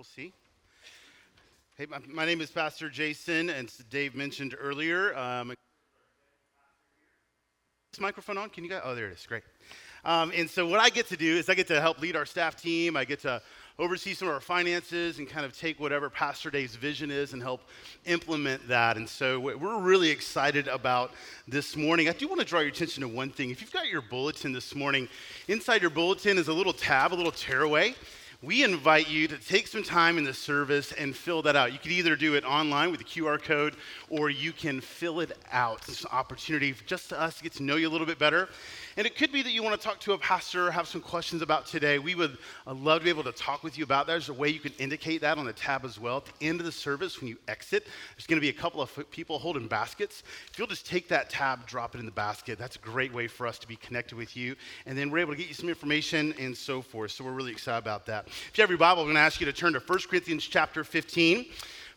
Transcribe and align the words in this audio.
We'll 0.00 0.06
see. 0.06 0.32
Hey, 1.76 1.84
my, 1.84 1.98
my 2.08 2.24
name 2.24 2.40
is 2.40 2.50
Pastor 2.50 2.88
Jason, 2.88 3.50
and 3.50 3.70
Dave 3.90 4.14
mentioned 4.14 4.56
earlier. 4.58 5.14
Um, 5.14 5.52
this 7.92 8.00
microphone 8.00 8.38
on? 8.38 8.48
Can 8.48 8.64
you 8.64 8.70
guys? 8.70 8.80
Oh, 8.82 8.94
there 8.94 9.08
it 9.08 9.12
is. 9.12 9.26
Great. 9.26 9.42
Um, 10.06 10.32
and 10.34 10.48
so, 10.48 10.66
what 10.66 10.80
I 10.80 10.88
get 10.88 11.08
to 11.08 11.18
do 11.18 11.36
is 11.36 11.50
I 11.50 11.54
get 11.54 11.66
to 11.66 11.82
help 11.82 12.00
lead 12.00 12.16
our 12.16 12.24
staff 12.24 12.56
team. 12.56 12.96
I 12.96 13.04
get 13.04 13.20
to 13.20 13.42
oversee 13.78 14.14
some 14.14 14.28
of 14.28 14.32
our 14.32 14.40
finances 14.40 15.18
and 15.18 15.28
kind 15.28 15.44
of 15.44 15.54
take 15.54 15.78
whatever 15.78 16.08
Pastor 16.08 16.50
Dave's 16.50 16.76
vision 16.76 17.10
is 17.10 17.34
and 17.34 17.42
help 17.42 17.60
implement 18.06 18.66
that. 18.68 18.96
And 18.96 19.06
so 19.06 19.38
we're 19.38 19.80
really 19.80 20.08
excited 20.08 20.66
about 20.66 21.12
this 21.46 21.76
morning. 21.76 22.08
I 22.08 22.12
do 22.12 22.26
want 22.26 22.40
to 22.40 22.46
draw 22.46 22.60
your 22.60 22.70
attention 22.70 23.02
to 23.02 23.08
one 23.08 23.28
thing. 23.28 23.50
If 23.50 23.60
you've 23.60 23.70
got 23.70 23.86
your 23.88 24.00
bulletin 24.00 24.54
this 24.54 24.74
morning, 24.74 25.10
inside 25.46 25.82
your 25.82 25.90
bulletin 25.90 26.38
is 26.38 26.48
a 26.48 26.54
little 26.54 26.72
tab, 26.72 27.12
a 27.12 27.16
little 27.16 27.32
tearaway 27.32 27.94
we 28.42 28.64
invite 28.64 29.10
you 29.10 29.28
to 29.28 29.36
take 29.36 29.66
some 29.66 29.82
time 29.82 30.16
in 30.16 30.24
the 30.24 30.32
service 30.32 30.92
and 30.92 31.14
fill 31.14 31.42
that 31.42 31.56
out. 31.56 31.74
You 31.74 31.78
can 31.78 31.92
either 31.92 32.16
do 32.16 32.34
it 32.34 32.44
online 32.44 32.90
with 32.90 32.98
the 32.98 33.04
QR 33.04 33.40
code 33.40 33.76
or 34.08 34.30
you 34.30 34.52
can 34.52 34.80
fill 34.80 35.20
it 35.20 35.36
out. 35.52 35.82
It's 35.88 36.04
an 36.04 36.10
opportunity 36.10 36.74
just 36.86 37.10
to 37.10 37.20
us 37.20 37.36
to 37.36 37.42
get 37.42 37.52
to 37.54 37.62
know 37.62 37.76
you 37.76 37.86
a 37.86 37.90
little 37.90 38.06
bit 38.06 38.18
better. 38.18 38.48
And 38.96 39.06
it 39.06 39.16
could 39.16 39.30
be 39.32 39.42
that 39.42 39.52
you 39.52 39.62
want 39.62 39.80
to 39.80 39.86
talk 39.86 40.00
to 40.00 40.12
a 40.12 40.18
pastor, 40.18 40.66
or 40.66 40.70
have 40.70 40.88
some 40.88 41.00
questions 41.00 41.42
about 41.42 41.66
today. 41.66 41.98
We 41.98 42.14
would 42.14 42.38
uh, 42.66 42.74
love 42.74 43.00
to 43.00 43.04
be 43.04 43.10
able 43.10 43.22
to 43.24 43.32
talk 43.32 43.62
with 43.62 43.78
you 43.78 43.84
about 43.84 44.06
that. 44.06 44.14
There's 44.14 44.28
a 44.28 44.34
way 44.34 44.48
you 44.48 44.58
can 44.58 44.72
indicate 44.78 45.20
that 45.20 45.38
on 45.38 45.44
the 45.44 45.52
tab 45.52 45.84
as 45.84 46.00
well. 46.00 46.18
At 46.18 46.26
the 46.26 46.46
end 46.46 46.60
of 46.60 46.66
the 46.66 46.72
service, 46.72 47.20
when 47.20 47.28
you 47.28 47.36
exit, 47.46 47.86
there's 48.16 48.26
going 48.26 48.38
to 48.38 48.40
be 48.40 48.48
a 48.48 48.52
couple 48.52 48.82
of 48.82 49.10
people 49.10 49.38
holding 49.38 49.68
baskets. 49.68 50.22
If 50.50 50.58
you'll 50.58 50.66
just 50.66 50.86
take 50.86 51.08
that 51.08 51.30
tab, 51.30 51.66
drop 51.66 51.94
it 51.94 51.98
in 51.98 52.04
the 52.04 52.12
basket, 52.12 52.58
that's 52.58 52.76
a 52.76 52.80
great 52.80 53.12
way 53.12 53.28
for 53.28 53.46
us 53.46 53.58
to 53.60 53.68
be 53.68 53.76
connected 53.76 54.16
with 54.16 54.36
you. 54.36 54.56
And 54.86 54.98
then 54.98 55.10
we're 55.10 55.18
able 55.18 55.32
to 55.32 55.38
get 55.38 55.48
you 55.48 55.54
some 55.54 55.68
information 55.68 56.34
and 56.38 56.56
so 56.56 56.82
forth. 56.82 57.12
So 57.12 57.24
we're 57.24 57.32
really 57.32 57.52
excited 57.52 57.78
about 57.78 58.06
that. 58.06 58.26
If 58.26 58.58
you 58.58 58.62
have 58.62 58.70
your 58.70 58.78
Bible, 58.78 59.02
I'm 59.02 59.06
going 59.06 59.16
to 59.16 59.20
ask 59.20 59.40
you 59.40 59.46
to 59.46 59.52
turn 59.52 59.72
to 59.74 59.80
1 59.80 59.98
Corinthians 60.08 60.44
chapter 60.44 60.82
15. 60.82 61.46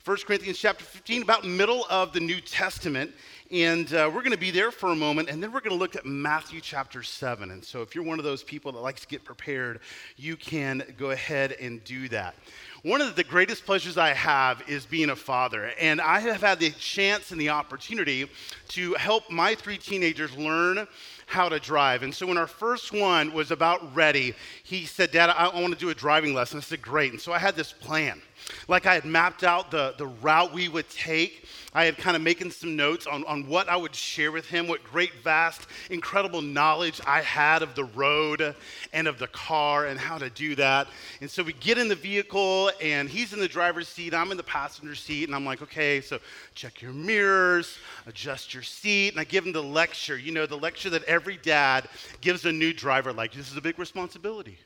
1 0.05 0.17
Corinthians 0.27 0.57
chapter 0.57 0.83
15, 0.83 1.21
about 1.21 1.45
middle 1.45 1.85
of 1.89 2.11
the 2.11 2.19
New 2.19 2.41
Testament. 2.41 3.09
And 3.51 3.93
uh, 3.93 4.11
we're 4.13 4.19
going 4.19 4.33
to 4.33 4.37
be 4.37 4.51
there 4.51 4.69
for 4.69 4.89
a 4.89 4.95
moment, 4.97 5.29
and 5.29 5.41
then 5.41 5.53
we're 5.53 5.61
going 5.61 5.71
to 5.71 5.79
look 5.79 5.95
at 5.95 6.05
Matthew 6.05 6.59
chapter 6.59 7.03
7. 7.03 7.51
And 7.51 7.63
so, 7.63 7.81
if 7.81 7.95
you're 7.95 8.03
one 8.03 8.19
of 8.19 8.25
those 8.25 8.43
people 8.43 8.73
that 8.73 8.79
likes 8.79 8.99
to 9.01 9.07
get 9.07 9.23
prepared, 9.23 9.79
you 10.17 10.35
can 10.35 10.83
go 10.97 11.11
ahead 11.11 11.53
and 11.53 11.81
do 11.85 12.09
that. 12.09 12.35
One 12.81 12.99
of 12.99 13.15
the 13.15 13.23
greatest 13.23 13.65
pleasures 13.65 13.97
I 13.97 14.09
have 14.09 14.61
is 14.67 14.85
being 14.85 15.09
a 15.09 15.15
father, 15.15 15.71
and 15.79 16.01
I 16.01 16.19
have 16.19 16.41
had 16.41 16.59
the 16.59 16.71
chance 16.71 17.31
and 17.31 17.39
the 17.39 17.49
opportunity 17.49 18.29
to 18.69 18.95
help 18.95 19.31
my 19.31 19.55
three 19.55 19.77
teenagers 19.77 20.35
learn 20.35 20.85
how 21.25 21.49
to 21.49 21.59
drive. 21.59 22.03
And 22.03 22.13
so 22.13 22.27
when 22.27 22.37
our 22.37 22.47
first 22.47 22.91
one 22.91 23.33
was 23.33 23.51
about 23.51 23.95
ready, 23.95 24.33
he 24.63 24.85
said, 24.85 25.11
Dad, 25.11 25.29
I, 25.29 25.47
want 25.59 25.73
to 25.73 25.79
do 25.79 25.89
a 25.89 25.95
driving 25.95 26.33
lesson. 26.33 26.57
I 26.57 26.61
said, 26.61 26.81
Great. 26.81 27.11
And 27.11 27.21
so 27.21 27.33
I 27.33 27.39
had 27.39 27.55
this 27.55 27.71
plan. 27.71 28.21
Like 28.67 28.85
I 28.85 28.93
had 28.93 29.05
mapped 29.05 29.43
out 29.43 29.71
the, 29.71 29.95
the 29.97 30.07
route 30.07 30.53
we 30.53 30.67
would 30.67 30.89
take. 30.89 31.45
I 31.75 31.85
had 31.85 31.97
kind 31.97 32.15
of 32.15 32.21
making 32.21 32.51
some 32.51 32.75
notes 32.75 33.07
on, 33.07 33.23
on 33.25 33.47
what 33.47 33.67
I 33.67 33.75
would 33.75 33.95
share 33.95 34.31
with 34.31 34.45
him, 34.45 34.67
what 34.67 34.83
great, 34.83 35.11
vast, 35.23 35.65
incredible 35.89 36.41
knowledge 36.41 37.01
I 37.07 37.21
had 37.21 37.63
of 37.63 37.73
the 37.73 37.85
road 37.85 38.55
and 38.93 39.07
of 39.07 39.17
the 39.17 39.27
car 39.27 39.87
and 39.87 39.99
how 39.99 40.19
to 40.19 40.29
do 40.29 40.53
that. 40.55 40.87
And 41.19 41.29
so 41.29 41.41
we 41.41 41.53
get 41.53 41.79
in 41.79 41.87
the 41.87 41.95
vehicle, 41.95 42.69
and 42.79 43.09
he's 43.09 43.33
in 43.33 43.39
the 43.39 43.47
driver's 43.47 43.87
seat, 43.87 44.13
I'm 44.13 44.29
in 44.29 44.37
the 44.37 44.43
passenger 44.43 44.93
seat, 44.93 45.27
and 45.27 45.35
I'm 45.35 45.45
like, 45.45 45.63
okay, 45.63 45.99
so 45.99 46.19
check 46.53 46.79
your 46.81 46.93
mirrors, 46.93 47.79
adjust 48.05 48.53
your 48.53 48.63
seat. 48.63 49.09
And 49.09 49.19
I 49.19 49.23
give 49.23 49.45
him 49.45 49.53
the 49.53 49.63
lecture, 49.63 50.17
you 50.17 50.31
know, 50.31 50.45
the 50.45 50.57
lecture 50.57 50.89
that 50.91 51.03
every 51.03 51.37
dad 51.37 51.87
gives 52.21 52.45
a 52.45 52.51
new 52.51 52.73
driver, 52.73 53.13
like, 53.13 53.33
this 53.33 53.51
is 53.51 53.57
a 53.57 53.61
big 53.61 53.79
responsibility 53.79 54.57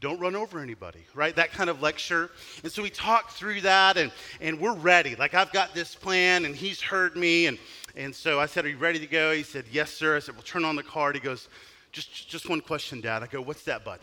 don't 0.00 0.20
run 0.20 0.36
over 0.36 0.60
anybody, 0.60 1.00
right? 1.14 1.34
That 1.34 1.50
kind 1.52 1.68
of 1.68 1.82
lecture. 1.82 2.30
And 2.62 2.70
so 2.70 2.82
we 2.82 2.90
talked 2.90 3.32
through 3.32 3.62
that 3.62 3.96
and, 3.96 4.12
and 4.40 4.60
we're 4.60 4.74
ready. 4.74 5.16
Like 5.16 5.34
I've 5.34 5.52
got 5.52 5.74
this 5.74 5.94
plan 5.94 6.44
and 6.44 6.54
he's 6.54 6.80
heard 6.80 7.16
me. 7.16 7.46
And, 7.46 7.58
and 7.96 8.14
so 8.14 8.38
I 8.38 8.46
said, 8.46 8.64
Are 8.64 8.68
you 8.68 8.78
ready 8.78 9.00
to 9.00 9.06
go? 9.06 9.32
He 9.32 9.42
said, 9.42 9.64
Yes, 9.70 9.90
sir. 9.90 10.16
I 10.16 10.20
said, 10.20 10.34
Well, 10.34 10.44
turn 10.44 10.64
on 10.64 10.76
the 10.76 10.82
car. 10.82 11.12
He 11.12 11.20
goes, 11.20 11.48
just, 11.90 12.28
just 12.28 12.48
one 12.48 12.60
question, 12.60 13.00
Dad. 13.00 13.22
I 13.22 13.26
go, 13.26 13.40
What's 13.40 13.64
that, 13.64 13.84
bud? 13.84 13.98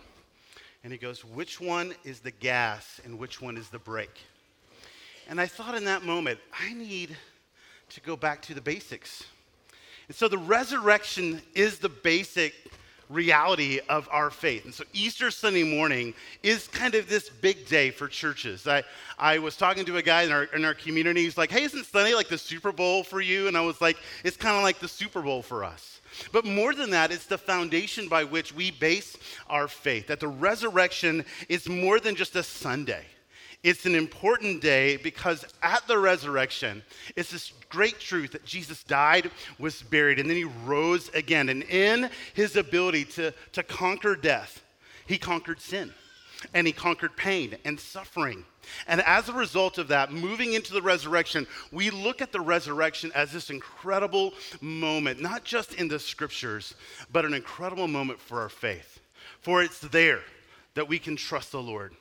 And 0.83 0.91
he 0.91 0.99
goes, 0.99 1.23
Which 1.23 1.61
one 1.61 1.93
is 2.03 2.19
the 2.19 2.31
gas 2.31 2.99
and 3.05 3.17
which 3.17 3.41
one 3.41 3.57
is 3.57 3.69
the 3.69 3.79
brake? 3.79 4.19
And 5.29 5.39
I 5.39 5.47
thought 5.47 5.75
in 5.75 5.85
that 5.85 6.03
moment, 6.03 6.39
I 6.59 6.73
need 6.73 7.15
to 7.89 8.01
go 8.01 8.15
back 8.15 8.41
to 8.43 8.53
the 8.53 8.61
basics. 8.61 9.23
And 10.07 10.15
so 10.15 10.27
the 10.27 10.37
resurrection 10.37 11.41
is 11.53 11.79
the 11.79 11.89
basic 11.89 12.53
reality 13.09 13.79
of 13.87 14.07
our 14.11 14.29
faith. 14.29 14.65
And 14.65 14.73
so 14.73 14.83
Easter 14.93 15.29
Sunday 15.29 15.63
morning 15.63 16.13
is 16.43 16.67
kind 16.67 16.95
of 16.95 17.07
this 17.07 17.29
big 17.29 17.67
day 17.67 17.91
for 17.91 18.07
churches. 18.07 18.67
I, 18.67 18.83
I 19.19 19.37
was 19.37 19.55
talking 19.55 19.85
to 19.85 19.97
a 19.97 20.01
guy 20.01 20.23
in 20.23 20.31
our, 20.31 20.43
in 20.45 20.65
our 20.65 20.73
community. 20.73 21.23
He's 21.23 21.37
like, 21.37 21.51
hey, 21.51 21.63
isn't 21.63 21.85
Sunday 21.85 22.13
like 22.15 22.29
the 22.29 22.37
Super 22.37 22.71
Bowl 22.71 23.03
for 23.03 23.21
you? 23.21 23.47
And 23.47 23.55
I 23.55 23.61
was 23.61 23.79
like, 23.81 23.97
it's 24.23 24.37
kind 24.37 24.57
of 24.57 24.63
like 24.63 24.79
the 24.79 24.87
Super 24.87 25.21
Bowl 25.21 25.41
for 25.41 25.63
us. 25.63 26.01
But 26.31 26.45
more 26.45 26.73
than 26.73 26.91
that, 26.91 27.11
it's 27.11 27.25
the 27.25 27.37
foundation 27.37 28.07
by 28.07 28.23
which 28.23 28.55
we 28.55 28.71
base 28.71 29.17
our 29.49 29.67
faith. 29.67 30.07
That 30.07 30.19
the 30.19 30.27
resurrection 30.27 31.25
is 31.49 31.67
more 31.67 31.99
than 31.99 32.15
just 32.15 32.35
a 32.35 32.43
Sunday. 32.43 33.05
It's 33.65 33.87
an 33.87 33.95
important 33.95 34.61
day 34.61 34.97
because 34.97 35.43
at 35.63 35.87
the 35.87 35.97
resurrection, 35.97 36.83
it's 37.15 37.31
this 37.31 37.51
great 37.69 37.99
truth 37.99 38.33
that 38.33 38.45
Jesus 38.45 38.83
died, 38.83 39.31
was 39.57 39.81
buried, 39.81 40.19
and 40.19 40.29
then 40.29 40.37
he 40.37 40.43
rose 40.43 41.09
again. 41.15 41.49
And 41.49 41.63
in 41.63 42.11
his 42.35 42.57
ability 42.57 43.05
to, 43.05 43.33
to 43.53 43.63
conquer 43.63 44.15
death, 44.15 44.61
he 45.07 45.17
conquered 45.17 45.59
sin 45.59 45.91
and 46.53 46.67
he 46.67 46.73
conquered 46.73 47.17
pain 47.17 47.57
and 47.65 47.79
suffering. 47.79 48.45
And 48.87 49.01
as 49.01 49.29
a 49.29 49.33
result 49.33 49.79
of 49.79 49.87
that, 49.87 50.13
moving 50.13 50.53
into 50.53 50.71
the 50.71 50.81
resurrection, 50.83 51.47
we 51.71 51.89
look 51.89 52.21
at 52.21 52.31
the 52.31 52.41
resurrection 52.41 53.11
as 53.15 53.31
this 53.31 53.49
incredible 53.49 54.33
moment, 54.61 55.19
not 55.19 55.43
just 55.43 55.73
in 55.73 55.87
the 55.87 55.97
scriptures, 55.97 56.75
but 57.11 57.25
an 57.25 57.33
incredible 57.33 57.87
moment 57.87 58.19
for 58.19 58.41
our 58.41 58.49
faith. 58.49 58.99
For 59.41 59.63
it's 59.63 59.79
there 59.79 60.21
that 60.75 60.87
we 60.87 60.99
can 60.99 61.15
trust 61.15 61.51
the 61.51 61.63
Lord 61.63 61.95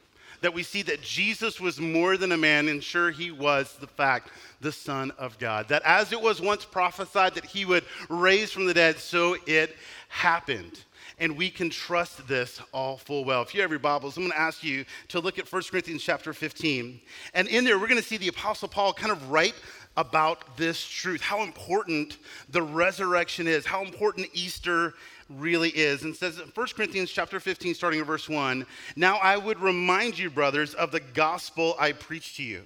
that 0.45 0.53
we 0.53 0.63
see 0.63 0.83
that 0.83 1.01
Jesus 1.01 1.59
was 1.59 1.81
more 1.81 2.19
than 2.19 2.31
a 2.31 2.37
man, 2.37 2.69
and 2.69 2.85
sure, 2.85 3.11
he 3.11 3.31
was 3.31 3.77
the 3.81 3.87
fact, 3.87 4.29
the 4.61 4.71
Son 4.71 5.11
of 5.13 5.39
God. 5.39 5.69
That 5.69 5.81
as 5.87 6.13
it 6.13 6.21
was 6.21 6.39
once 6.39 6.67
prophesied 6.67 7.35
that 7.37 7.47
he 7.47 7.65
would 7.65 7.83
raise 8.11 8.53
from 8.53 8.67
the 8.67 8.75
dead, 8.75 8.99
so 8.99 9.39
it 9.47 9.75
happened. 10.11 10.85
And 11.19 11.39
we 11.39 11.49
can 11.49 11.71
trust 11.71 12.29
this 12.29 12.61
all 12.73 12.99
full 12.99 13.25
well. 13.25 13.41
If 13.41 13.55
you 13.55 13.63
have 13.63 13.71
your 13.71 13.79
Bibles, 13.79 14.19
I'm 14.19 14.25
going 14.25 14.33
to 14.33 14.39
ask 14.39 14.63
you 14.63 14.85
to 15.09 15.21
look 15.21 15.39
at 15.39 15.51
1 15.51 15.63
Corinthians 15.71 16.03
chapter 16.03 16.35
15. 16.35 17.01
And 17.33 17.49
in 17.49 17.65
there, 17.65 17.79
we're 17.79 17.87
going 17.87 18.03
to 18.03 18.07
see 18.07 18.19
the 18.19 18.29
Apostle 18.29 18.69
Paul 18.69 18.93
kind 18.93 19.13
of 19.13 19.31
write 19.31 19.55
about 19.97 20.59
this 20.59 20.85
truth, 20.85 21.23
how 21.23 21.43
important 21.43 22.19
the 22.51 22.63
resurrection 22.63 23.47
is, 23.47 23.65
how 23.65 23.83
important 23.83 24.29
Easter 24.35 24.93
really 25.29 25.71
is. 25.71 26.03
And 26.03 26.15
says 26.15 26.39
in 26.39 26.49
1 26.49 26.67
Corinthians 26.77 27.11
chapter 27.11 27.41
15 27.41 27.75
starting 27.75 28.01
in 28.01 28.07
verse 28.07 28.29
1 28.29 28.67
now 28.97 29.17
I 29.17 29.37
would 29.37 29.61
remind 29.61 30.19
you 30.19 30.31
brothers 30.31 30.75
of 30.75 30.91
the 30.91 31.01
gospel 31.01 31.75
I 31.79 31.93
preached 31.93 32.37
to 32.37 32.43
you 32.43 32.63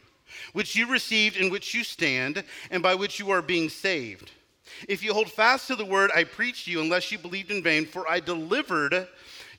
which 0.52 0.76
you 0.76 0.91
received 0.91 1.36
in 1.36 1.50
which 1.50 1.74
you 1.74 1.84
stand 1.84 2.44
and 2.70 2.82
by 2.82 2.94
which 2.94 3.19
you 3.19 3.30
are 3.30 3.42
being 3.42 3.69
saved. 3.69 4.30
If 4.88 5.02
you 5.02 5.14
hold 5.14 5.30
fast 5.30 5.66
to 5.69 5.76
the 5.76 5.84
word 5.84 6.10
I 6.14 6.24
preached 6.24 6.66
to 6.66 6.70
you 6.70 6.80
unless 6.80 7.10
you 7.10 7.19
believed 7.19 7.50
in 7.50 7.62
vain 7.62 7.87
for 7.87 8.08
I 8.08 8.20
delivered 8.20 9.08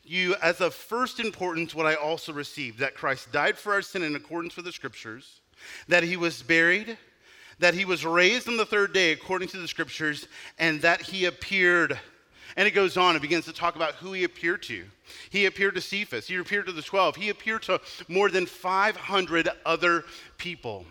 you 0.03 0.35
as 0.41 0.61
of 0.61 0.73
first 0.73 1.19
importance 1.19 1.75
what 1.75 1.85
I 1.85 1.95
also 1.95 2.33
received 2.33 2.79
that 2.79 2.95
Christ 2.95 3.31
died 3.31 3.57
for 3.57 3.73
our 3.73 3.81
sin 3.81 4.03
in 4.03 4.15
accordance 4.15 4.55
with 4.55 4.65
the 4.65 4.71
scriptures 4.71 5.41
that 5.87 6.03
he 6.03 6.17
was 6.17 6.41
buried 6.41 6.97
that 7.59 7.73
he 7.73 7.85
was 7.85 8.05
raised 8.05 8.47
on 8.47 8.57
the 8.57 8.65
third 8.65 8.93
day 8.93 9.11
according 9.11 9.49
to 9.49 9.57
the 9.57 9.67
scriptures 9.67 10.27
and 10.57 10.81
that 10.81 11.01
he 11.01 11.25
appeared 11.25 11.99
and 12.55 12.67
it 12.67 12.71
goes 12.71 12.97
on 12.97 13.15
and 13.15 13.21
begins 13.21 13.45
to 13.45 13.53
talk 13.53 13.75
about 13.75 13.95
who 13.95 14.13
he 14.13 14.23
appeared 14.23 14.63
to. 14.63 14.85
He 15.29 15.45
appeared 15.45 15.75
to 15.75 15.81
Cephas, 15.81 16.27
he 16.27 16.35
appeared 16.35 16.67
to 16.67 16.71
the 16.71 16.81
12, 16.81 17.15
he 17.15 17.29
appeared 17.29 17.63
to 17.63 17.81
more 18.07 18.29
than 18.29 18.45
500 18.45 19.49
other 19.65 20.05
people. 20.37 20.85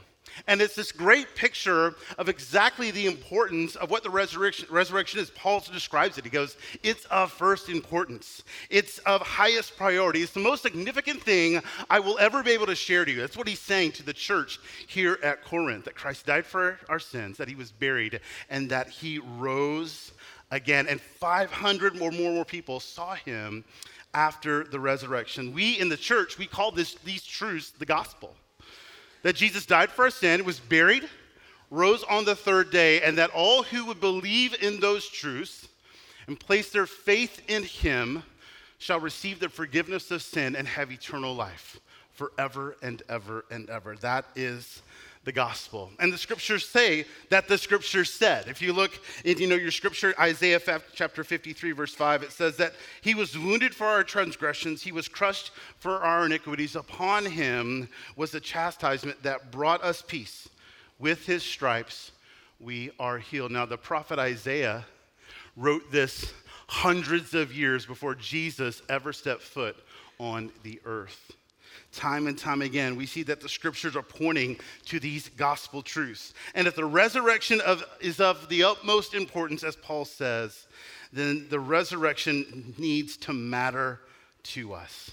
And 0.47 0.61
it's 0.61 0.75
this 0.75 0.93
great 0.93 1.35
picture 1.35 1.95
of 2.17 2.29
exactly 2.29 2.91
the 2.91 3.07
importance 3.07 3.77
of 3.77 3.91
what 3.91 4.03
the 4.03 4.11
resurrection, 4.11 4.69
resurrection 4.71 5.21
is. 5.21 5.31
Paul 5.31 5.61
describes 5.73 6.19
it. 6.19 6.25
He 6.25 6.31
goes, 6.31 6.57
It's 6.83 7.05
of 7.07 7.33
first 7.33 7.69
importance, 7.69 8.43
it's 8.71 8.99
of 8.99 9.23
highest 9.23 9.77
priority. 9.77 10.23
It's 10.23 10.33
the 10.33 10.41
most 10.41 10.63
significant 10.63 11.23
thing 11.23 11.61
I 11.91 12.01
will 12.01 12.19
ever 12.19 12.43
be 12.43 12.53
able 12.53 12.67
to 12.67 12.75
share 12.75 13.05
to 13.05 13.11
you. 13.11 13.21
That's 13.21 13.37
what 13.37 13.49
he's 13.49 13.61
saying 13.61 13.93
to 13.93 14.03
the 14.03 14.13
church 14.13 14.61
here 14.87 15.19
at 15.23 15.45
Corinth 15.45 15.85
that 15.87 15.95
Christ 15.95 16.27
died 16.27 16.47
for 16.47 16.79
our 16.89 17.01
sins, 17.01 17.39
that 17.39 17.49
he 17.49 17.55
was 17.55 17.73
buried, 17.73 18.21
and 18.51 18.71
that 18.71 18.89
he 18.89 19.19
rose 19.19 20.13
again. 20.51 20.87
And 20.89 21.01
500 21.01 22.01
or 22.01 22.11
more, 22.11 22.33
more 22.33 22.45
people 22.45 22.81
saw 22.81 23.15
him 23.15 23.65
after 24.15 24.65
the 24.65 24.81
resurrection. 24.81 25.53
We 25.53 25.79
in 25.79 25.89
the 25.89 25.97
church, 25.97 26.39
we 26.39 26.47
call 26.47 26.71
this, 26.71 26.95
these 27.05 27.25
truths 27.25 27.71
the 27.71 27.87
gospel. 27.87 28.35
That 29.23 29.37
Jesus 29.37 29.67
died 29.67 29.91
for 29.91 30.05
our 30.05 30.11
sin, 30.11 30.45
was 30.45 30.61
buried, 30.61 31.09
rose 31.71 32.05
on 32.05 32.25
the 32.25 32.37
third 32.37 32.71
day, 32.71 33.03
and 33.03 33.19
that 33.19 33.31
all 33.31 33.63
who 33.63 33.85
would 33.87 34.01
believe 34.01 34.55
in 34.63 34.81
those 34.81 35.09
truths 35.09 35.69
and 36.27 36.39
place 36.39 36.71
their 36.71 36.87
faith 36.87 37.43
in 37.49 37.63
him 37.65 38.23
shall 38.79 39.01
receive 39.01 39.41
the 39.41 39.49
forgiveness 39.49 40.11
of 40.11 40.23
sin 40.23 40.55
and 40.55 40.69
have 40.69 40.93
eternal 40.93 41.35
life 41.35 41.81
forever 42.13 42.77
and 42.83 43.03
ever 43.09 43.45
and 43.51 43.69
ever. 43.69 43.97
That 43.97 44.25
is 44.37 44.83
the 45.29 45.33
gospel. 45.33 45.91
And 45.99 46.11
the 46.11 46.17
scriptures 46.17 46.67
say 46.67 47.05
that 47.29 47.49
the 47.49 47.59
scriptures 47.59 48.11
said. 48.11 48.49
If 48.49 48.63
you 48.63 48.73
look 48.73 48.99
in 49.27 49.37
you 49.37 49.47
know 49.47 49.57
your 49.57 49.71
scripture 49.71 50.15
Isaiah 50.19 50.59
chapter 50.95 51.23
53 51.23 51.73
verse 51.73 51.95
5 51.95 52.23
it 52.23 52.33
says 52.33 52.57
that 52.57 52.73
he 53.03 53.15
was 53.15 53.37
wounded 53.37 53.75
for 53.75 53.87
our 53.87 54.03
transgressions, 54.03 54.81
he 54.81 54.91
was 54.91 55.07
crushed 55.07 55.51
for 55.81 55.99
our 55.99 56.25
iniquities, 56.25 56.77
upon 56.77 57.27
him 57.27 57.91
was 58.17 58.31
the 58.31 58.41
chastisement 58.41 59.23
that 59.23 59.53
brought 59.53 59.85
us 59.85 60.01
peace. 60.01 60.49
With 60.99 61.27
his 61.27 61.43
stripes 61.43 62.13
we 62.59 62.91
are 62.99 63.19
healed. 63.19 63.53
Now 63.53 63.67
the 63.67 63.77
prophet 63.77 64.19
Isaiah 64.19 64.87
wrote 65.59 65.93
this 65.93 66.33
hundreds 66.69 67.35
of 67.35 67.53
years 67.53 67.85
before 67.85 68.15
Jesus 68.15 68.81
ever 68.89 69.13
stepped 69.13 69.43
foot 69.43 69.77
on 70.19 70.51
the 70.63 70.81
earth. 70.87 71.35
Time 71.99 72.29
and 72.29 72.39
time 72.39 72.63
again, 72.63 72.95
we 72.95 73.07
see 73.07 73.25
that 73.25 73.41
the 73.41 73.49
scriptures 73.49 73.97
are 73.97 74.03
pointing 74.03 74.61
to 74.85 75.01
these 75.01 75.31
gospel 75.31 75.83
truths. 75.83 76.33
And 76.55 76.69
if 76.69 76.77
the 76.77 76.85
resurrection 76.85 77.61
of, 77.61 77.83
is 78.01 78.21
of 78.21 78.49
the 78.49 78.63
utmost 78.63 79.15
importance, 79.15 79.65
as 79.65 79.75
Paul 79.75 80.05
says, 80.05 80.69
then 81.13 81.49
the 81.51 81.59
resurrection 81.59 82.73
needs 82.79 83.17
to 83.17 83.33
matter 83.33 83.99
to 84.45 84.75
us. 84.75 85.11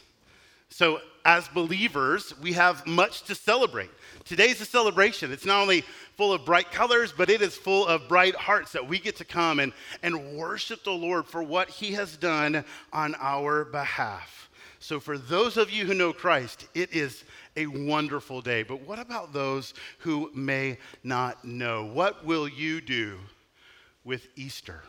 So, 0.69 0.99
as 1.25 1.47
believers, 1.47 2.39
we 2.39 2.53
have 2.53 2.85
much 2.85 3.23
to 3.23 3.33
celebrate. 3.33 3.89
Today's 4.23 4.61
a 4.61 4.65
celebration. 4.65 5.31
It's 5.31 5.43
not 5.43 5.63
only 5.63 5.81
full 6.17 6.33
of 6.33 6.45
bright 6.45 6.71
colors, 6.71 7.11
but 7.11 7.31
it 7.31 7.41
is 7.41 7.57
full 7.57 7.87
of 7.87 8.07
bright 8.07 8.35
hearts 8.35 8.73
that 8.73 8.87
we 8.87 8.99
get 8.99 9.15
to 9.15 9.25
come 9.25 9.59
and, 9.59 9.73
and 10.03 10.37
worship 10.37 10.83
the 10.83 10.91
Lord 10.91 11.25
for 11.25 11.41
what 11.41 11.67
He 11.67 11.93
has 11.93 12.15
done 12.15 12.63
on 12.93 13.15
our 13.19 13.65
behalf. 13.65 14.51
So, 14.87 14.99
for 14.99 15.17
those 15.17 15.57
of 15.57 15.71
you 15.71 15.87
who 15.87 15.95
know 15.95 16.13
Christ, 16.13 16.67
it 16.75 16.93
is 16.93 17.23
a 17.57 17.65
wonderful 17.65 18.39
day. 18.39 18.61
But 18.61 18.81
what 18.81 18.99
about 18.99 19.33
those 19.33 19.73
who 19.97 20.29
may 20.35 20.77
not 21.03 21.43
know? 21.43 21.85
What 21.85 22.23
will 22.23 22.47
you 22.47 22.81
do 22.81 23.17
with 24.03 24.27
Easter? 24.35 24.83